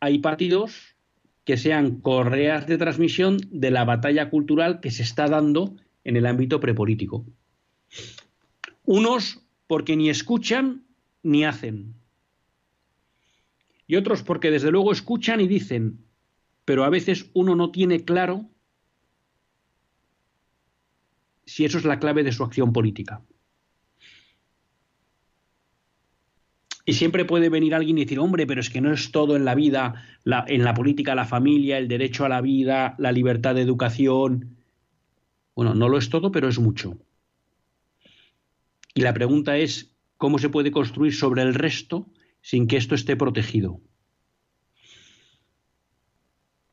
[0.00, 0.96] hay partidos
[1.44, 6.26] que sean correas de transmisión de la batalla cultural que se está dando en el
[6.26, 7.24] ámbito prepolítico.
[8.84, 10.84] Unos porque ni escuchan
[11.22, 11.94] ni hacen.
[13.86, 16.04] Y otros porque desde luego escuchan y dicen,
[16.64, 18.48] pero a veces uno no tiene claro
[21.44, 23.22] si eso es la clave de su acción política.
[26.86, 29.44] Y siempre puede venir alguien y decir, hombre, pero es que no es todo en
[29.44, 33.62] la vida, en la política, la familia, el derecho a la vida, la libertad de
[33.62, 34.56] educación.
[35.54, 36.96] Bueno, no lo es todo, pero es mucho.
[38.94, 42.06] Y la pregunta es, cómo se puede construir sobre el resto
[42.42, 43.80] sin que esto esté protegido.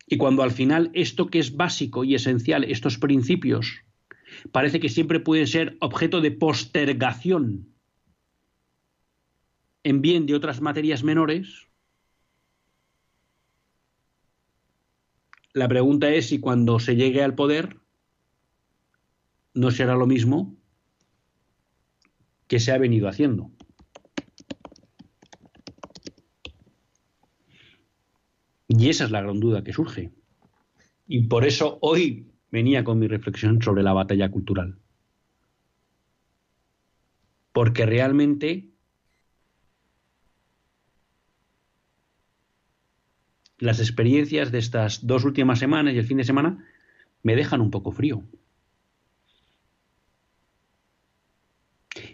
[0.05, 3.83] Y cuando al final esto que es básico y esencial, estos principios,
[4.51, 7.69] parece que siempre pueden ser objeto de postergación
[9.87, 11.69] en bien de otras materias menores,
[15.53, 17.79] la pregunta es si cuando se llegue al poder
[19.53, 20.57] no será lo mismo
[22.47, 23.49] que se ha venido haciendo.
[28.67, 30.11] Y esa es la gran duda que surge.
[31.07, 34.77] Y por eso hoy venía con mi reflexión sobre la batalla cultural.
[37.53, 38.73] Porque realmente
[43.59, 46.65] las experiencias de estas dos últimas semanas y el fin de semana
[47.23, 48.23] me dejan un poco frío.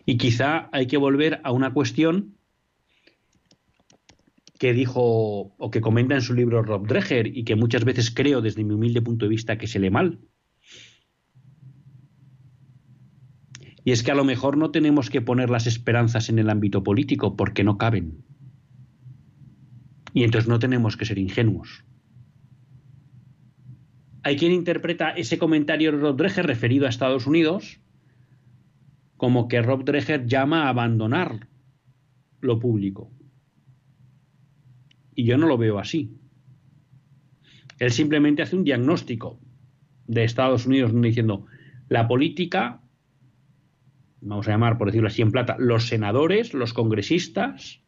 [0.05, 2.35] Y quizá hay que volver a una cuestión
[4.59, 8.41] que dijo o que comenta en su libro Rob Dreher y que muchas veces creo
[8.41, 10.19] desde mi humilde punto de vista que se lee mal.
[13.83, 16.83] Y es que a lo mejor no tenemos que poner las esperanzas en el ámbito
[16.83, 18.23] político porque no caben.
[20.13, 21.83] Y entonces no tenemos que ser ingenuos.
[24.23, 27.81] Hay quien interpreta ese comentario de Rob Dreher referido a Estados Unidos
[29.17, 31.47] como que Rob Dreher llama a abandonar
[32.41, 33.11] lo público.
[35.15, 36.17] Y yo no lo veo así.
[37.79, 39.39] Él simplemente hace un diagnóstico
[40.07, 41.45] de Estados Unidos diciendo
[41.89, 42.81] la política,
[44.21, 47.81] vamos a llamar por decirlo así en plata, los senadores, los congresistas,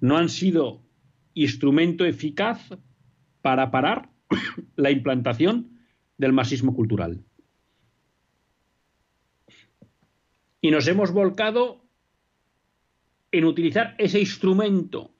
[0.00, 0.83] no han sido
[1.34, 2.70] instrumento eficaz
[3.42, 4.10] para parar
[4.76, 5.78] la implantación
[6.18, 7.24] del marxismo cultural.
[10.60, 11.84] Y nos hemos volcado
[13.32, 15.10] en utilizar ese instrumento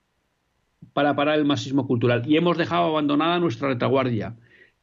[0.93, 4.37] para parar el marxismo cultural y hemos dejado abandonada nuestra retaguardia,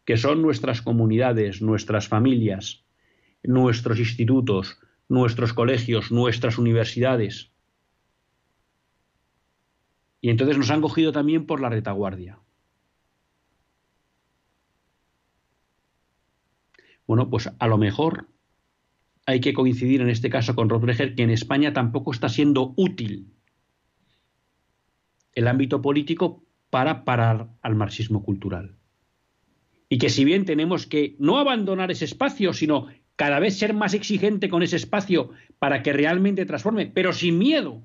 [0.04, 2.84] que son nuestras comunidades, nuestras familias,
[3.42, 7.51] nuestros institutos, nuestros colegios, nuestras universidades.
[10.22, 12.38] Y entonces nos han cogido también por la retaguardia.
[17.06, 18.28] Bueno, pues a lo mejor
[19.26, 23.34] hay que coincidir en este caso con Rodríguez que en España tampoco está siendo útil
[25.34, 28.76] el ámbito político para parar al marxismo cultural.
[29.88, 33.92] Y que si bien tenemos que no abandonar ese espacio, sino cada vez ser más
[33.92, 37.82] exigente con ese espacio para que realmente transforme, pero sin miedo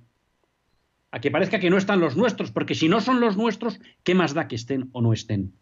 [1.12, 4.15] a que parezca que no están los nuestros, porque si no son los nuestros, ¿qué
[4.15, 5.54] más da que estén o no estén?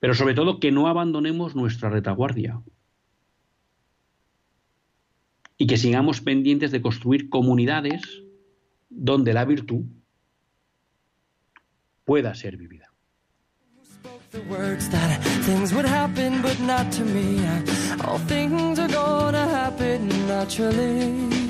[0.00, 2.60] Pero sobre todo que no abandonemos nuestra retaguardia,
[5.58, 8.22] y que sigamos pendientes de construir comunidades
[8.88, 9.84] donde la virtud
[12.04, 12.86] pueda ser vivida.
[14.30, 17.40] The words that things would happen, but not to me.
[18.04, 21.47] All things are gonna happen naturally.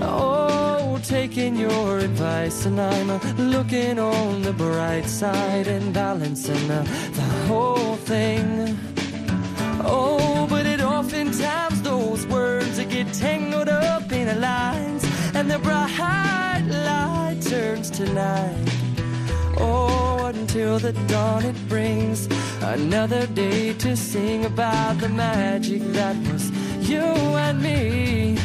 [0.00, 6.82] Oh, taking your advice, and I'm looking on the bright side and balancing the,
[7.12, 8.76] the whole thing.
[9.84, 16.64] Oh, but it oftentimes those words get tangled up in the lines, and the bright
[16.68, 18.68] light turns to night.
[19.58, 22.28] Oh, until the dawn it brings
[22.62, 26.50] another day to sing about the magic that was
[26.88, 28.38] you and me.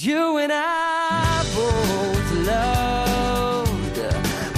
[0.00, 3.98] Cause you and I both loved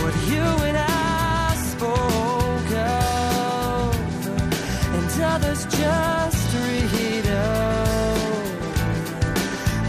[0.01, 3.97] what you and I spoke of,
[4.95, 8.23] and others just read of.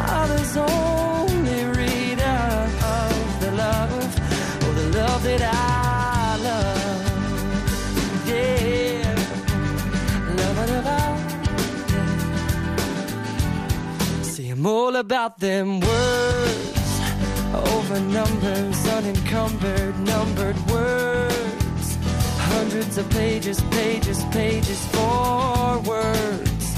[0.09, 0.43] Only
[14.63, 17.01] I'm all about them words,
[17.53, 21.97] over numbers, unencumbered, numbered words.
[22.37, 26.77] Hundreds of pages, pages, pages for words,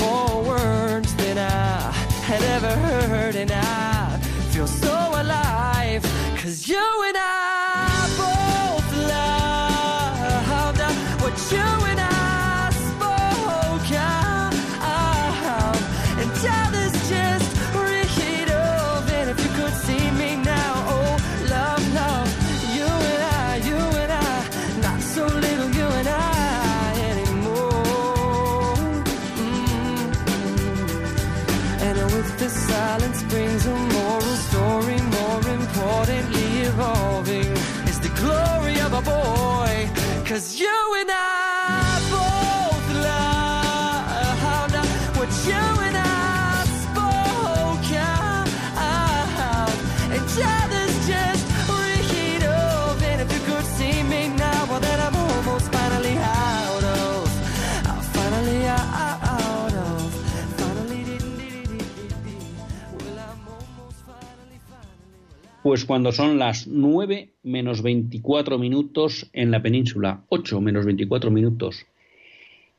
[0.00, 1.90] more words than I
[2.22, 2.70] had ever
[3.08, 4.18] heard, and I
[4.52, 6.04] feel so alive.
[6.40, 10.80] Cause you and I both loved
[11.22, 11.85] what you
[65.76, 71.84] Pues cuando son las 9 menos 24 minutos en la península, 8 menos 24 minutos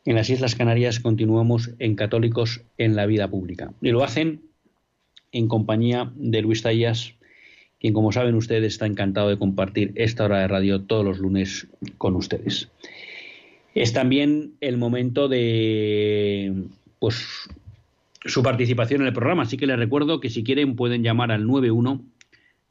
[0.03, 3.71] en las Islas Canarias, continuamos en Católicos en la Vida Pública.
[3.83, 4.41] Y lo hacen
[5.31, 7.13] en compañía de Luis Tallas,
[7.79, 11.67] quien, como saben ustedes, está encantado de compartir esta hora de radio todos los lunes
[11.99, 12.71] con ustedes.
[13.75, 16.63] Es también el momento de
[16.97, 17.47] pues,
[18.25, 21.45] su participación en el programa, así que les recuerdo que si quieren pueden llamar al
[21.45, 22.16] 91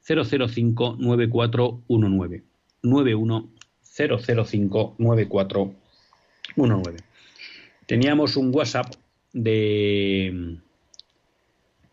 [0.07, 2.42] 005 9419.
[2.82, 3.50] 91
[3.82, 6.96] 005 9419.
[7.86, 8.94] Teníamos un WhatsApp
[9.32, 10.59] de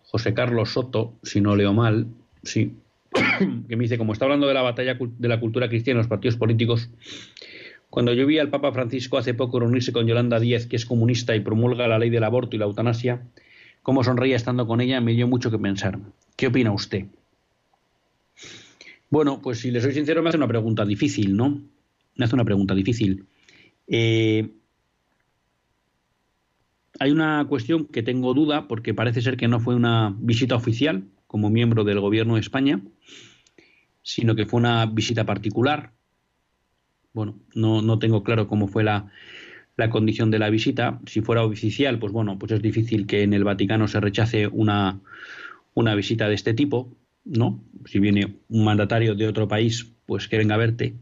[0.03, 2.07] José Carlos Soto, si no leo mal,
[2.43, 2.75] sí,
[3.67, 6.07] que me dice, como está hablando de la batalla de la cultura cristiana en los
[6.07, 6.89] partidos políticos,
[7.89, 11.35] cuando yo vi al Papa Francisco hace poco reunirse con Yolanda Díez, que es comunista
[11.35, 13.21] y promulga la ley del aborto y la eutanasia,
[13.81, 15.99] cómo sonreía estando con ella, me dio mucho que pensar.
[16.35, 17.05] ¿Qué opina usted?
[19.13, 21.61] Bueno, pues si le soy sincero, me hace una pregunta difícil, ¿no?
[22.15, 23.27] Me hace una pregunta difícil.
[23.85, 24.49] Eh,
[26.99, 31.03] hay una cuestión que tengo duda, porque parece ser que no fue una visita oficial
[31.27, 32.81] como miembro del gobierno de España,
[34.01, 35.91] sino que fue una visita particular.
[37.13, 39.11] Bueno, no, no tengo claro cómo fue la,
[39.77, 40.99] la condición de la visita.
[41.05, 45.01] Si fuera oficial, pues bueno, pues es difícil que en el Vaticano se rechace una,
[45.75, 47.63] una visita de este tipo, ¿no?
[47.85, 50.95] Si viene un mandatario de otro país, pues que venga a verte.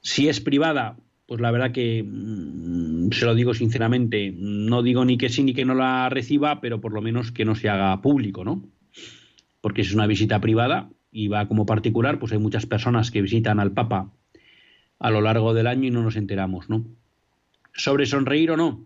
[0.00, 5.16] Si es privada, pues la verdad que mmm, se lo digo sinceramente, no digo ni
[5.18, 8.00] que sí ni que no la reciba, pero por lo menos que no se haga
[8.02, 8.64] público, ¿no?
[9.60, 13.22] Porque si es una visita privada y va como particular, pues hay muchas personas que
[13.22, 14.12] visitan al Papa
[14.98, 16.84] a lo largo del año y no nos enteramos, ¿no?
[17.72, 18.84] ¿Sobre sonreír o no?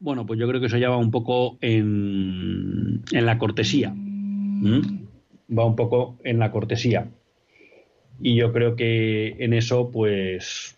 [0.00, 3.94] Bueno, pues yo creo que eso ya va un poco en, en la cortesía.
[5.56, 7.08] Va un poco en la cortesía.
[8.20, 10.76] Y yo creo que en eso, pues,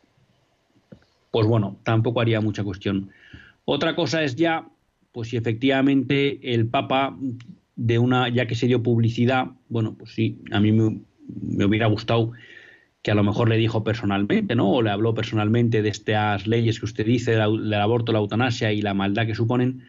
[1.31, 3.11] pues bueno, tampoco haría mucha cuestión.
[3.65, 4.69] Otra cosa es ya,
[5.13, 7.17] pues si efectivamente el Papa,
[7.77, 11.01] de una, ya que se dio publicidad, bueno, pues sí, a mí me,
[11.41, 12.33] me hubiera gustado
[13.03, 14.71] que a lo mejor le dijo personalmente, ¿no?
[14.71, 18.83] O le habló personalmente de estas leyes que usted dice, del aborto, la eutanasia y
[18.83, 19.85] la maldad que suponen.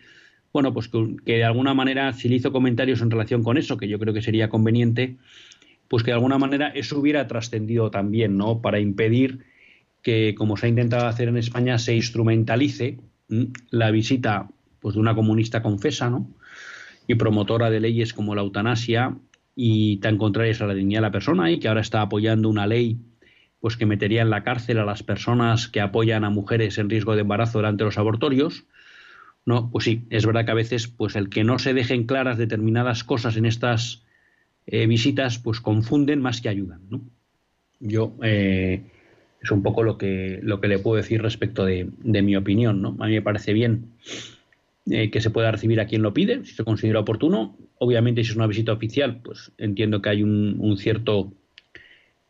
[0.54, 3.88] Bueno, pues que, de alguna manera, si le hizo comentarios en relación con eso, que
[3.88, 5.18] yo creo que sería conveniente,
[5.88, 8.62] pues que de alguna manera eso hubiera trascendido también, ¿no?
[8.62, 9.46] Para impedir
[10.02, 13.00] que, como se ha intentado hacer en España, se instrumentalice
[13.70, 14.50] la visita
[14.80, 16.28] pues, de una comunista confesa, ¿no?
[17.08, 19.18] Y promotora de leyes como la eutanasia
[19.56, 22.68] y tan contrarias a la dignidad de la persona y que ahora está apoyando una
[22.68, 23.00] ley
[23.62, 27.14] pues que metería en la cárcel a las personas que apoyan a mujeres en riesgo
[27.16, 28.66] de embarazo durante los abortorios.
[29.46, 32.38] No, pues sí, es verdad que a veces pues el que no se dejen claras
[32.38, 34.04] determinadas cosas en estas
[34.68, 37.02] eh, visitas pues confunden más que ayudan, ¿no?
[37.80, 38.84] Yo eh,
[39.42, 42.82] es un poco lo que lo que le puedo decir respecto de, de mi opinión,
[42.82, 42.96] ¿no?
[43.00, 43.86] A mí me parece bien
[44.90, 47.56] eh, que se pueda recibir a quien lo pide, si se considera oportuno.
[47.78, 51.32] Obviamente, si es una visita oficial, pues entiendo que hay un, un cierto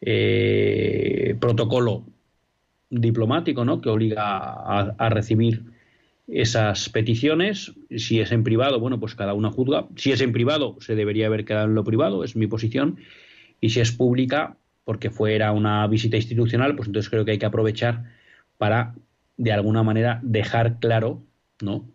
[0.01, 2.03] eh, protocolo
[2.89, 3.79] diplomático ¿no?
[3.79, 5.63] que obliga a, a, recibir
[6.31, 7.73] esas peticiones.
[7.95, 9.87] Si es en privado, bueno, pues cada una juzga.
[9.95, 12.97] Si es en privado, se debería haber quedado en lo privado, es mi posición.
[13.59, 17.45] Y si es pública, porque fuera una visita institucional, pues entonces creo que hay que
[17.45, 18.05] aprovechar
[18.57, 18.95] para,
[19.37, 21.21] de alguna manera, dejar claro,
[21.61, 21.85] ¿no?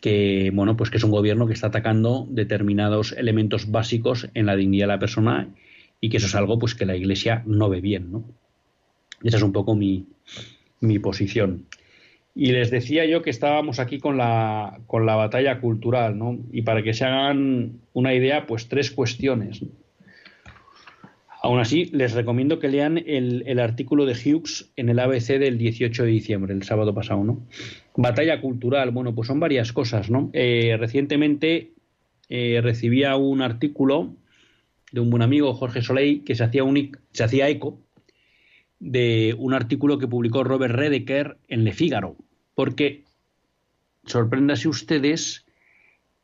[0.00, 4.56] que bueno pues que es un gobierno que está atacando determinados elementos básicos en la
[4.56, 5.48] dignidad de la persona
[6.00, 8.24] y que eso es algo pues que la Iglesia no ve bien ¿no?
[9.22, 10.06] esa es un poco mi,
[10.80, 11.66] mi posición
[12.34, 16.38] y les decía yo que estábamos aquí con la con la batalla cultural ¿no?
[16.50, 19.62] y para que se hagan una idea pues tres cuestiones
[21.44, 25.58] Aún así, les recomiendo que lean el, el, artículo de Hughes en el ABC del
[25.58, 27.44] 18 de diciembre, el sábado pasado, ¿no?
[27.96, 30.30] Batalla cultural, bueno, pues son varias cosas, ¿no?
[30.34, 31.72] Eh, recientemente
[32.28, 34.14] eh, recibía un artículo
[34.92, 37.80] de un buen amigo, Jorge Soleil, que se hacía, un, se hacía eco
[38.82, 42.16] de un artículo que publicó Robert Redeker en Le Figaro,
[42.56, 43.04] porque
[44.06, 45.46] sorpréndase ustedes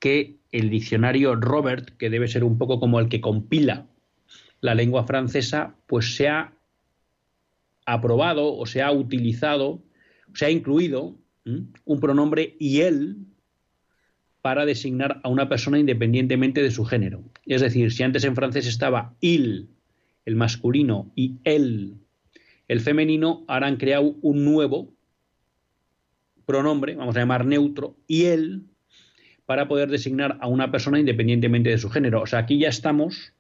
[0.01, 3.87] que el diccionario Robert, que debe ser un poco como el que compila
[4.61, 6.53] la lengua francesa, pues se ha
[7.87, 9.81] aprobado o se ha utilizado,
[10.35, 13.19] se ha incluido un pronombre y él
[14.43, 17.23] para designar a una persona independientemente de su género.
[17.47, 19.69] Es decir, si antes en francés estaba il,
[20.25, 21.95] el masculino, y él,
[22.69, 24.93] el femenino, ahora han creado un nuevo
[26.47, 28.65] pronombre, vamos a llamar neutro, y él,
[29.47, 32.23] para poder designar a una persona independientemente de su género.
[32.23, 33.33] O sea, aquí ya estamos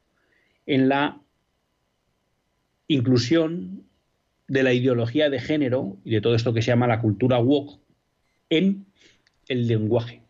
[0.66, 1.20] en la
[2.88, 3.84] inclusión
[4.48, 7.78] de la ideología de género y de todo esto que se llama la cultura woke
[8.48, 8.86] en
[9.48, 10.22] el lenguaje.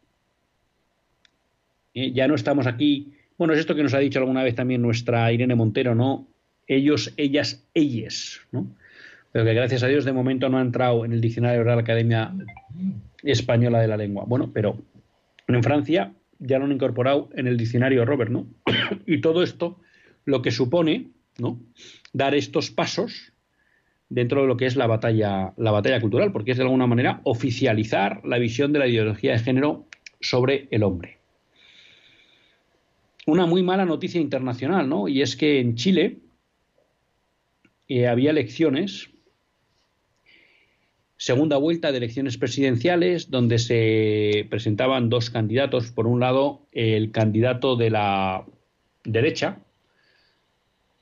[1.95, 4.83] Eh, ya no estamos aquí, bueno, es esto que nos ha dicho alguna vez también
[4.83, 6.29] nuestra Irene Montero, ¿no?
[6.67, 8.69] Ellos, ellas, ellas, ¿no?
[9.33, 11.81] Pero que gracias a Dios de momento no ha entrado en el diccionario de la
[11.81, 12.35] Academia
[13.23, 14.25] Española de la Lengua.
[14.27, 14.79] Bueno, pero
[15.47, 18.47] en Francia ya lo han incorporado en el diccionario Robert, ¿no?
[19.07, 19.81] y todo esto
[20.25, 21.09] lo que supone,
[21.39, 21.61] ¿no?
[22.13, 23.33] Dar estos pasos
[24.09, 27.21] dentro de lo que es la batalla, la batalla cultural, porque es de alguna manera
[27.25, 29.87] oficializar la visión de la ideología de género
[30.21, 31.19] sobre el hombre.
[33.27, 35.07] Una muy mala noticia internacional, ¿no?
[35.09, 36.19] Y es que en Chile
[37.89, 39.11] eh, había elecciones
[41.19, 45.91] segunda vuelta de elecciones presidenciales donde se presentaban dos candidatos.
[45.91, 48.47] Por un lado, el candidato de la
[49.05, 49.59] derecha,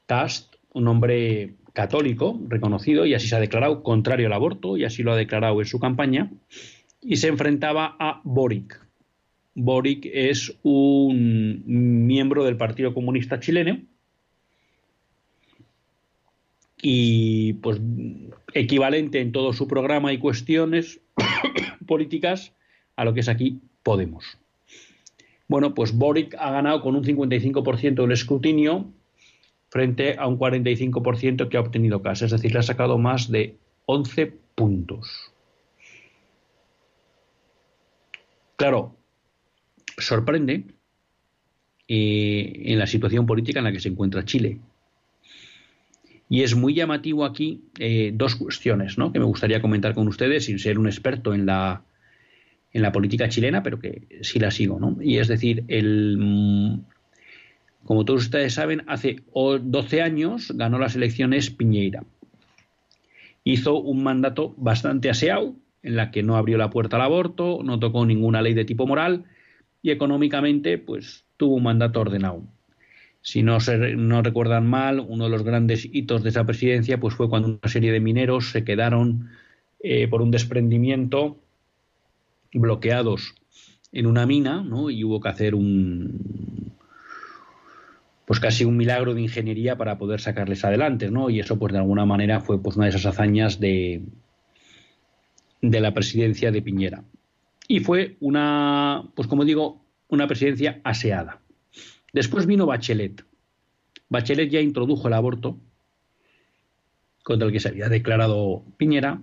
[0.07, 5.03] Cast, un hombre católico reconocido y así se ha declarado contrario al aborto y así
[5.03, 6.31] lo ha declarado en su campaña,
[7.03, 8.81] y se enfrentaba a Boric.
[9.55, 11.63] Boric es un
[12.07, 13.81] miembro del Partido Comunista Chileno
[16.81, 17.81] y pues
[18.61, 21.01] equivalente en todo su programa y cuestiones
[21.87, 22.53] políticas
[22.97, 24.25] a lo que es aquí Podemos.
[25.47, 28.91] Bueno, pues Boric ha ganado con un 55% del escrutinio
[29.69, 33.57] frente a un 45% que ha obtenido Casa, es decir, le ha sacado más de
[33.85, 35.33] 11 puntos.
[38.57, 38.97] Claro,
[39.99, 40.65] sorprende
[41.87, 44.59] eh, en la situación política en la que se encuentra Chile.
[46.29, 50.59] Y es muy llamativo aquí eh, dos cuestiones que me gustaría comentar con ustedes, sin
[50.59, 51.83] ser un experto en la,
[52.73, 54.81] en la política chilena, pero que sí la sigo.
[54.81, 54.97] ¿no?
[55.01, 56.81] Y es decir, el,
[57.85, 62.03] como todos ustedes saben, hace 12 años ganó las elecciones Piñeira.
[63.45, 65.55] Hizo un mandato bastante aseado,
[65.85, 68.89] en la que no abrió la puerta al aborto, no tocó ninguna ley de tipo
[68.89, 69.25] moral
[69.83, 72.43] y económicamente pues tuvo un mandato ordenado.
[73.27, 77.17] Si no, se, no recuerdan mal, uno de los grandes hitos de esa presidencia pues
[77.17, 79.31] fue cuando una serie de mineros se quedaron
[79.81, 81.37] eh, por un desprendimiento
[82.55, 83.35] bloqueados
[83.91, 84.91] en una mina ¿no?
[84.91, 86.73] y hubo que hacer un
[88.27, 91.29] pues casi un milagro de ingeniería para poder sacarles adelante, ¿no?
[91.29, 94.03] Y eso pues de alguna manera fue pues una de esas hazañas de,
[95.63, 97.03] de la presidencia de Piñera.
[97.67, 101.41] Y fue una, pues como digo, una presidencia aseada.
[102.13, 103.25] Después vino Bachelet.
[104.09, 105.59] Bachelet ya introdujo el aborto,
[107.23, 109.23] contra el que se había declarado Piñera,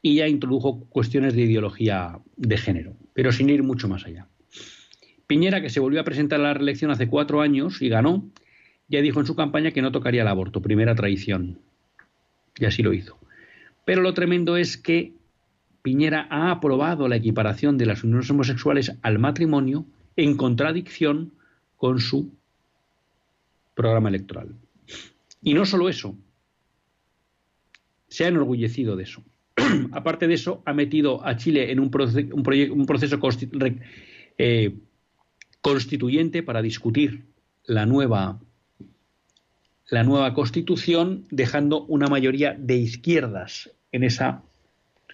[0.00, 4.28] y ya introdujo cuestiones de ideología de género, pero sin ir mucho más allá.
[5.26, 8.30] Piñera, que se volvió a presentar a la reelección hace cuatro años y ganó,
[8.88, 11.58] ya dijo en su campaña que no tocaría el aborto, primera traición.
[12.56, 13.18] Y así lo hizo.
[13.84, 15.12] Pero lo tremendo es que
[15.82, 19.84] Piñera ha aprobado la equiparación de las uniones homosexuales al matrimonio
[20.18, 21.32] en contradicción
[21.76, 22.34] con su
[23.74, 24.48] programa electoral.
[25.40, 26.16] Y no solo eso,
[28.08, 29.22] se ha enorgullecido de eso.
[29.92, 31.88] Aparte de eso, ha metido a Chile en un,
[32.32, 33.20] un, proceso
[34.38, 34.74] eh,
[35.60, 37.22] constituyente para discutir
[37.64, 38.40] la nueva,
[39.88, 44.42] la nueva constitución, dejando una mayoría de izquierdas en esa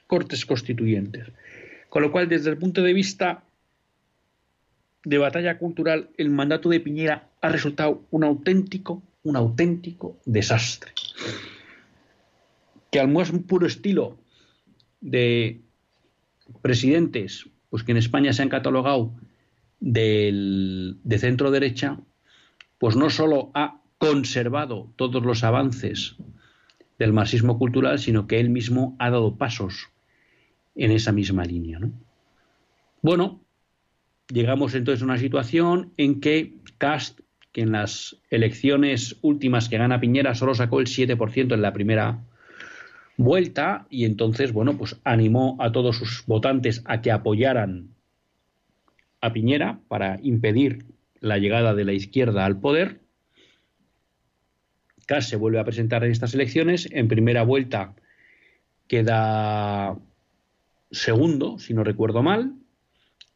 [0.07, 1.27] cortes constituyentes.
[1.91, 3.45] Con lo cual, desde el punto de vista
[5.05, 10.93] de batalla cultural, el mandato de Piñera ha resultado un auténtico, un auténtico desastre.
[12.91, 14.17] Que al más puro estilo
[15.01, 15.61] de
[16.63, 19.13] presidentes, pues que en España se han catalogado
[19.81, 21.99] del, de centro derecha,
[22.79, 26.17] pues no solo ha conservado todos los avances
[26.99, 29.89] del marxismo cultural, sino que él mismo ha dado pasos
[30.75, 31.81] en esa misma línea.
[33.03, 33.44] Bueno,
[34.29, 37.21] llegamos entonces a una situación en que Cast,
[37.53, 42.25] que en las elecciones últimas que gana Piñera solo sacó el 7% en la primera
[43.17, 47.91] vuelta y entonces, bueno, pues animó a todos sus votantes a que apoyaran
[49.21, 50.85] a Piñera para impedir
[51.21, 53.01] la llegada de la izquierda al poder.
[55.07, 56.89] Kass se vuelve a presentar en estas elecciones.
[56.91, 57.95] En primera vuelta
[58.89, 59.97] queda
[60.91, 62.55] segundo, si no recuerdo mal,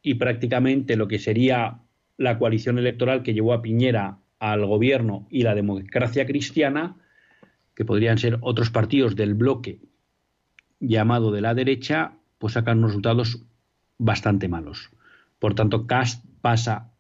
[0.03, 1.81] y prácticamente lo que sería
[2.17, 6.97] la coalición electoral que llevó a Piñera al gobierno y la democracia cristiana,
[7.75, 9.81] que podrían ser otros partidos del bloque
[10.81, 13.43] llamado de la derecha, pues sacan unos resultados
[13.99, 14.91] bastante malos.
[15.39, 16.93] Por tanto, Cast pasa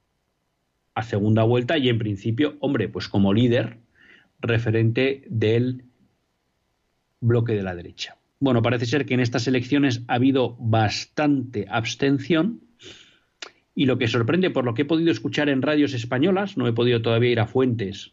[0.95, 3.79] a segunda vuelta y en principio, hombre, pues como líder
[4.41, 5.85] referente del
[7.21, 8.17] bloque de la derecha.
[8.41, 12.68] Bueno, parece ser que en estas elecciones ha habido bastante abstención
[13.79, 16.73] y lo que sorprende por lo que he podido escuchar en radios españolas, no he
[16.73, 18.13] podido todavía ir a fuentes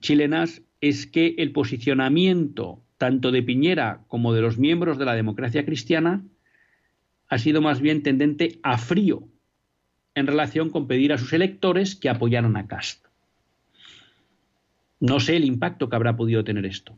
[0.00, 5.66] chilenas, es que el posicionamiento tanto de Piñera como de los miembros de la democracia
[5.66, 6.24] cristiana
[7.28, 9.28] ha sido más bien tendente a frío
[10.14, 13.04] en relación con pedir a sus electores que apoyaran a Cast.
[14.98, 16.96] No sé el impacto que habrá podido tener esto.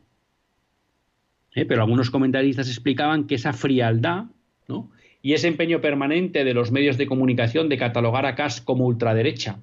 [1.53, 1.65] ¿eh?
[1.65, 4.27] pero algunos comentaristas explicaban que esa frialdad
[5.21, 9.59] y ese empeño permanente de los medios de comunicación de catalogar a Kass como ultraderecha,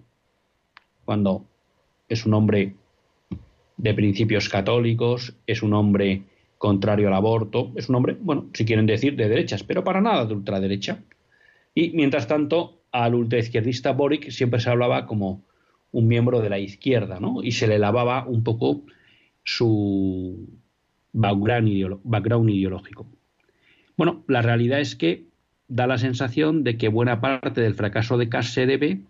[1.04, 1.44] cuando
[2.08, 2.74] es un hombre
[3.76, 6.22] de principios católicos, es un hombre
[6.58, 10.24] contrario al aborto, es un hombre, bueno, si quieren decir de derechas, pero para nada
[10.24, 11.02] de ultraderecha.
[11.74, 15.42] Y mientras tanto, al ultraizquierdista Boric siempre se hablaba como
[15.92, 17.42] un miembro de la izquierda, ¿no?
[17.42, 18.82] Y se le lavaba un poco
[19.44, 20.48] su,
[21.12, 23.06] background, ideológico.
[23.96, 25.25] Bueno, la realidad es que
[25.68, 29.00] da la sensación de que buena parte del fracaso de Kass se debe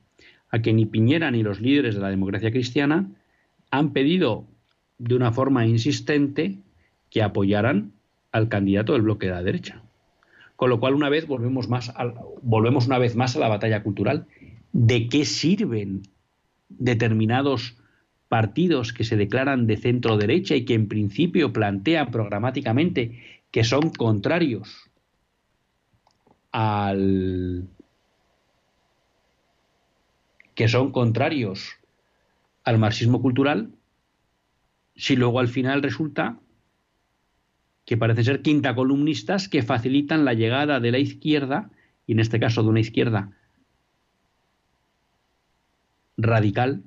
[0.51, 3.11] a que ni Piñera ni los líderes de la democracia cristiana
[3.71, 4.47] han pedido
[4.99, 6.59] de una forma insistente
[7.11, 7.93] que apoyaran
[8.33, 9.83] al candidato del bloque de la derecha.
[10.57, 11.93] Con lo cual, una vez volvemos, más
[12.43, 14.27] volvemos una vez más a la batalla cultural.
[14.73, 16.03] ¿De qué sirven
[16.69, 17.77] determinados
[18.29, 23.91] partidos que se declaran de centro derecha y que en principio plantean programáticamente que son
[23.91, 24.91] contrarios
[26.59, 27.69] al
[30.55, 31.77] que son contrarios
[32.65, 33.73] al marxismo cultural,
[34.95, 36.39] si luego al final resulta
[37.85, 41.69] que parece ser quinta columnistas que facilitan la llegada de la izquierda,
[42.07, 43.33] y en este caso de una izquierda
[46.17, 46.85] radical,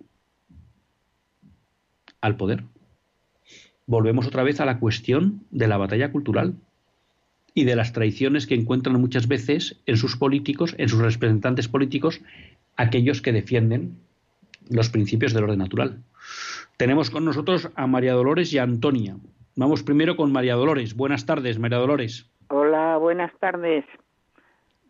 [2.21, 2.63] al poder.
[3.85, 6.55] Volvemos otra vez a la cuestión de la batalla cultural
[7.59, 12.21] y de las traiciones que encuentran muchas veces en sus políticos, en sus representantes políticos,
[12.77, 13.97] aquellos que defienden
[14.69, 15.99] los principios del orden natural.
[16.77, 19.15] Tenemos con nosotros a María Dolores y a Antonia.
[19.55, 20.95] Vamos primero con María Dolores.
[20.95, 22.29] Buenas tardes, María Dolores.
[22.47, 23.85] Hola, buenas tardes.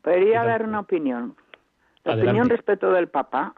[0.01, 1.36] Podría dar una opinión.
[2.03, 3.53] La opinión respecto del Papa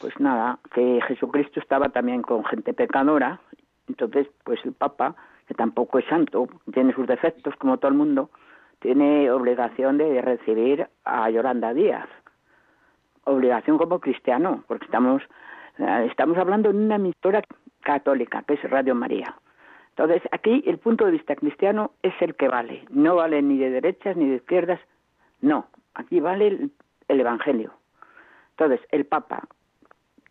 [0.00, 3.40] pues nada, que Jesucristo estaba también con gente pecadora,
[3.88, 5.14] entonces pues el Papa,
[5.46, 8.30] que tampoco es santo, tiene sus defectos como todo el mundo,
[8.80, 12.08] tiene obligación de recibir a Yolanda Díaz,
[13.24, 15.22] obligación como cristiano, porque estamos,
[15.78, 17.42] eh, estamos hablando de una emisora
[17.80, 19.36] católica, que es Radio María.
[19.90, 23.70] Entonces, aquí el punto de vista cristiano es el que vale, no vale ni de
[23.70, 24.80] derechas ni de izquierdas,
[25.40, 26.70] no, aquí vale el,
[27.08, 27.72] el Evangelio.
[28.52, 29.46] Entonces, el Papa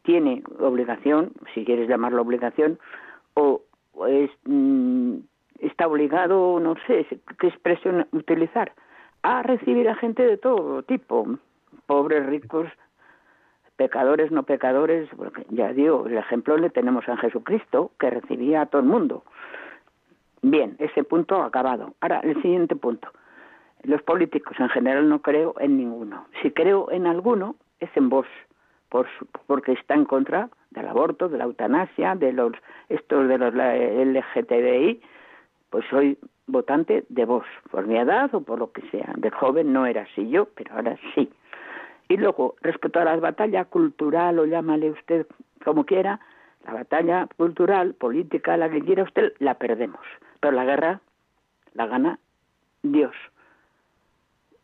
[0.04, 2.80] tiene obligación, si quieres llamarlo obligación,
[3.36, 3.62] o,
[4.08, 5.18] es, mm,
[5.60, 7.06] está obligado, no sé
[7.40, 8.74] qué expresión utilizar,
[9.24, 11.28] a recibir a gente de todo tipo,
[11.86, 12.68] pobres, ricos,
[13.76, 18.66] pecadores, no pecadores, porque ya digo, el ejemplo le tenemos a Jesucristo, que recibía a
[18.66, 19.24] todo el mundo.
[20.42, 21.94] Bien, ese punto acabado.
[22.02, 23.10] Ahora, el siguiente punto.
[23.84, 26.26] Los políticos en general no creo en ninguno.
[26.42, 28.28] Si creo en alguno, es en vos
[28.90, 29.08] por,
[29.48, 32.54] porque está en contra del aborto, de la eutanasia, de los
[32.90, 35.02] estos de los LGTBI,
[35.70, 36.18] pues soy
[36.48, 39.14] votante de vos, por mi edad o por lo que sea.
[39.18, 41.32] De joven no era así yo, pero ahora sí.
[42.08, 45.28] Y luego, respecto a la batalla cultural, o llámale usted
[45.64, 46.20] como quiera,
[46.66, 50.02] la batalla cultural, política, la que quiera usted, la perdemos.
[50.40, 51.02] Pero la guerra
[51.74, 52.20] la gana
[52.84, 53.16] Dios.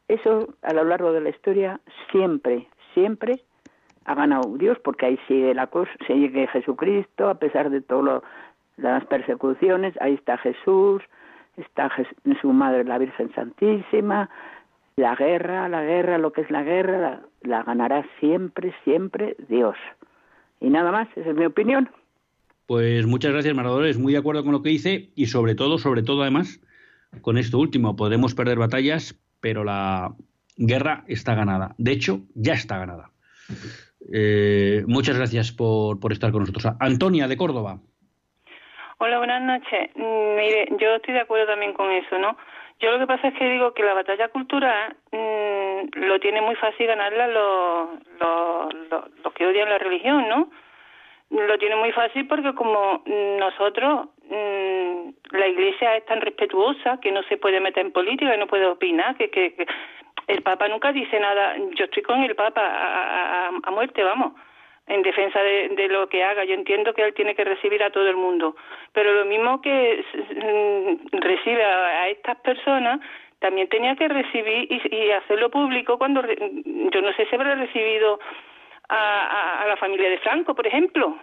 [0.08, 1.80] Eso a lo largo de la historia
[2.12, 3.42] siempre, siempre
[4.06, 8.22] ha ganado Dios porque ahí sigue la cosa, sigue Jesucristo a pesar de todas
[8.78, 11.02] las persecuciones, ahí está Jesús,
[11.58, 11.92] está
[12.42, 14.30] su madre la Virgen Santísima,
[14.96, 19.76] la guerra, la guerra, lo que es la guerra, la, ganará siempre, siempre Dios.
[20.62, 21.90] Y nada más, esa es mi opinión.
[22.66, 26.02] Pues muchas gracias, Maradores, muy de acuerdo con lo que dice y sobre todo, sobre
[26.02, 26.62] todo además,
[27.22, 30.16] con esto último, podremos perder batallas, pero la
[30.58, 31.76] guerra está ganada.
[31.78, 33.12] De hecho, ya está ganada.
[34.12, 36.74] Eh, muchas gracias por, estar con nosotros.
[36.80, 37.82] Antonia de Córdoba.
[38.98, 39.90] Hola, buenas noches.
[39.96, 42.38] Mm, mire, yo estoy de acuerdo también con eso, ¿no?
[42.80, 46.56] Yo lo que pasa es que digo que la batalla cultural mm, lo tiene muy
[46.56, 47.90] fácil ganarla los,
[48.22, 48.74] los,
[49.22, 50.50] los, que odian la religión, ¿no?
[51.30, 53.04] Lo tiene muy fácil porque como
[53.38, 58.40] nosotros, mm, la iglesia es tan respetuosa que no se puede meter en política y
[58.40, 59.68] no puede opinar, que, que,
[60.28, 62.62] el Papa nunca dice nada, yo estoy con el Papa
[63.62, 64.34] a muerte, vamos
[64.88, 66.44] en defensa de, de, lo que haga.
[66.46, 68.56] Yo entiendo que él tiene que recibir a todo el mundo,
[68.94, 73.00] pero lo mismo que mm, recibe a, estas personas,
[73.40, 78.20] también tenía que recibir y, hacerlo público cuando yo no sé si habrá recibido
[78.90, 81.18] a, a, la familia de Franco, por ejemplo.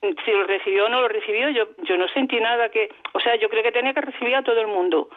[0.00, 3.36] Si lo recibió o no lo recibió, yo, yo no sentí nada que, o sea,
[3.36, 5.10] yo creo que tenía que recibir a todo el mundo,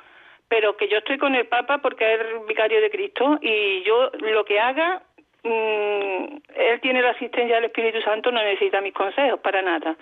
[0.49, 4.43] pero que yo estoy con el Papa porque es vicario de Cristo y yo lo
[4.43, 5.01] que haga
[5.43, 9.95] Mm, él tiene la asistencia del Espíritu Santo, no necesita mis consejos para nada.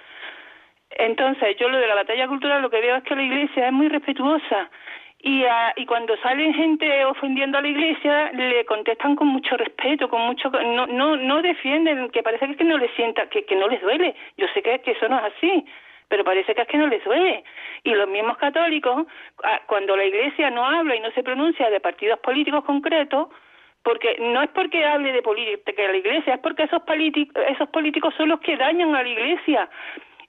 [0.91, 3.73] Entonces, yo lo de la batalla cultural lo que veo es que la Iglesia es
[3.73, 4.69] muy respetuosa
[5.23, 5.43] y,
[5.75, 10.49] y cuando salen gente ofendiendo a la Iglesia le contestan con mucho respeto, con mucho
[10.49, 13.67] no no no defienden, que parece que, es que no les sienta, que, que no
[13.67, 14.15] les duele.
[14.37, 15.65] Yo sé que, que eso no es así,
[16.07, 17.43] pero parece que es que no les duele.
[17.83, 19.05] Y los mismos católicos,
[19.67, 23.27] cuando la Iglesia no habla y no se pronuncia de partidos políticos concretos,
[23.83, 26.81] porque no es porque hable de política de la iglesia, es porque esos,
[27.47, 29.69] esos políticos son los que dañan a la iglesia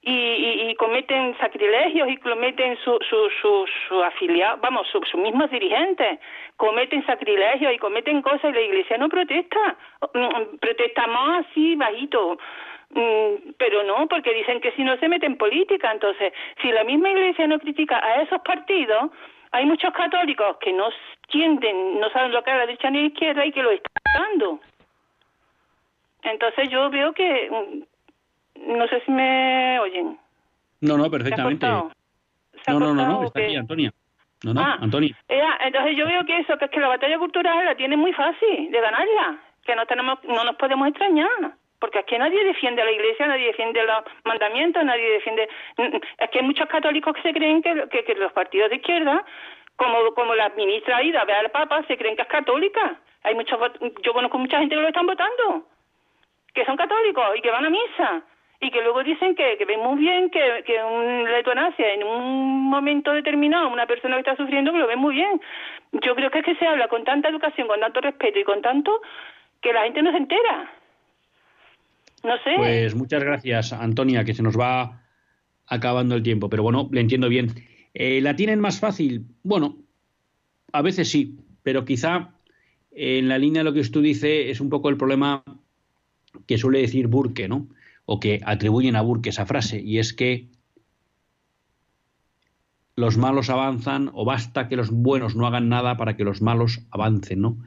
[0.05, 6.19] y, y, cometen sacrilegios y cometen su, su, su, su afiliado, vamos, sus mismos dirigentes,
[6.57, 9.77] cometen sacrilegios y cometen cosas y la iglesia no protesta,
[10.13, 12.37] mm, protestamos así bajito,
[12.91, 16.83] mm, pero no, porque dicen que si no se mete en política, entonces, si la
[16.83, 19.13] misma iglesia no critica a esos partidos,
[19.53, 20.89] hay muchos católicos que no
[21.33, 23.93] entienden, no saben lo que es la derecha ni la izquierda y que lo están
[24.15, 24.61] dando.
[26.23, 30.19] Entonces yo veo que, mm, no sé si me oyen.
[30.81, 31.67] No, no, perfectamente.
[31.67, 31.91] No,
[32.69, 33.93] no, no, no, está aquí, Antonia.
[34.45, 35.17] No, no, ah, Antonia.
[35.29, 38.71] entonces yo veo que eso, que es que la batalla cultural la tiene muy fácil
[38.71, 42.93] de ganarla, que no tenemos, no nos podemos extrañar porque aquí nadie defiende a la
[42.93, 45.49] iglesia, nadie defiende los mandamientos, nadie defiende...
[46.17, 49.25] Es que hay muchos católicos que se creen que, que, los partidos de izquierda,
[49.83, 53.01] como, como la ministra Aida ve al Papa, se creen que es católica.
[53.25, 53.59] Hay muchos,
[54.05, 55.67] yo conozco mucha gente que lo están votando,
[56.55, 58.23] que son católicos y que van a misa
[58.61, 62.05] y que luego dicen que, que ven muy bien que, que un, la eutanasia en
[62.05, 65.41] un momento determinado, una persona que está sufriendo, que lo ven muy bien.
[66.05, 68.63] Yo creo que es que se habla con tanta educación, con tanto respeto y con
[68.63, 69.03] tanto
[69.61, 70.71] que la gente no se entera.
[72.23, 72.55] No sé.
[72.57, 75.03] Pues muchas gracias, Antonia, que se nos va
[75.67, 77.49] acabando el tiempo, pero bueno, le entiendo bien.
[77.95, 79.27] Eh, ¿La tienen más fácil?
[79.43, 79.79] Bueno,
[80.73, 82.35] a veces sí, pero quizá
[82.91, 85.45] en la línea de lo que usted dice es un poco el problema
[86.47, 87.69] que suele decir Burke, ¿no?
[88.05, 90.49] O que atribuyen a Burke esa frase, y es que
[92.95, 96.81] los malos avanzan o basta que los buenos no hagan nada para que los malos
[96.91, 97.59] avancen, ¿no?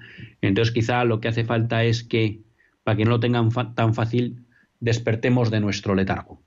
[0.42, 2.42] Entonces quizá lo que hace falta es que,
[2.84, 4.46] para que no lo tengan tan fácil,
[4.80, 6.42] despertemos de nuestro letargo.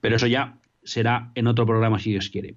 [0.00, 2.56] Pero eso ya será en otro programa si Dios quiere.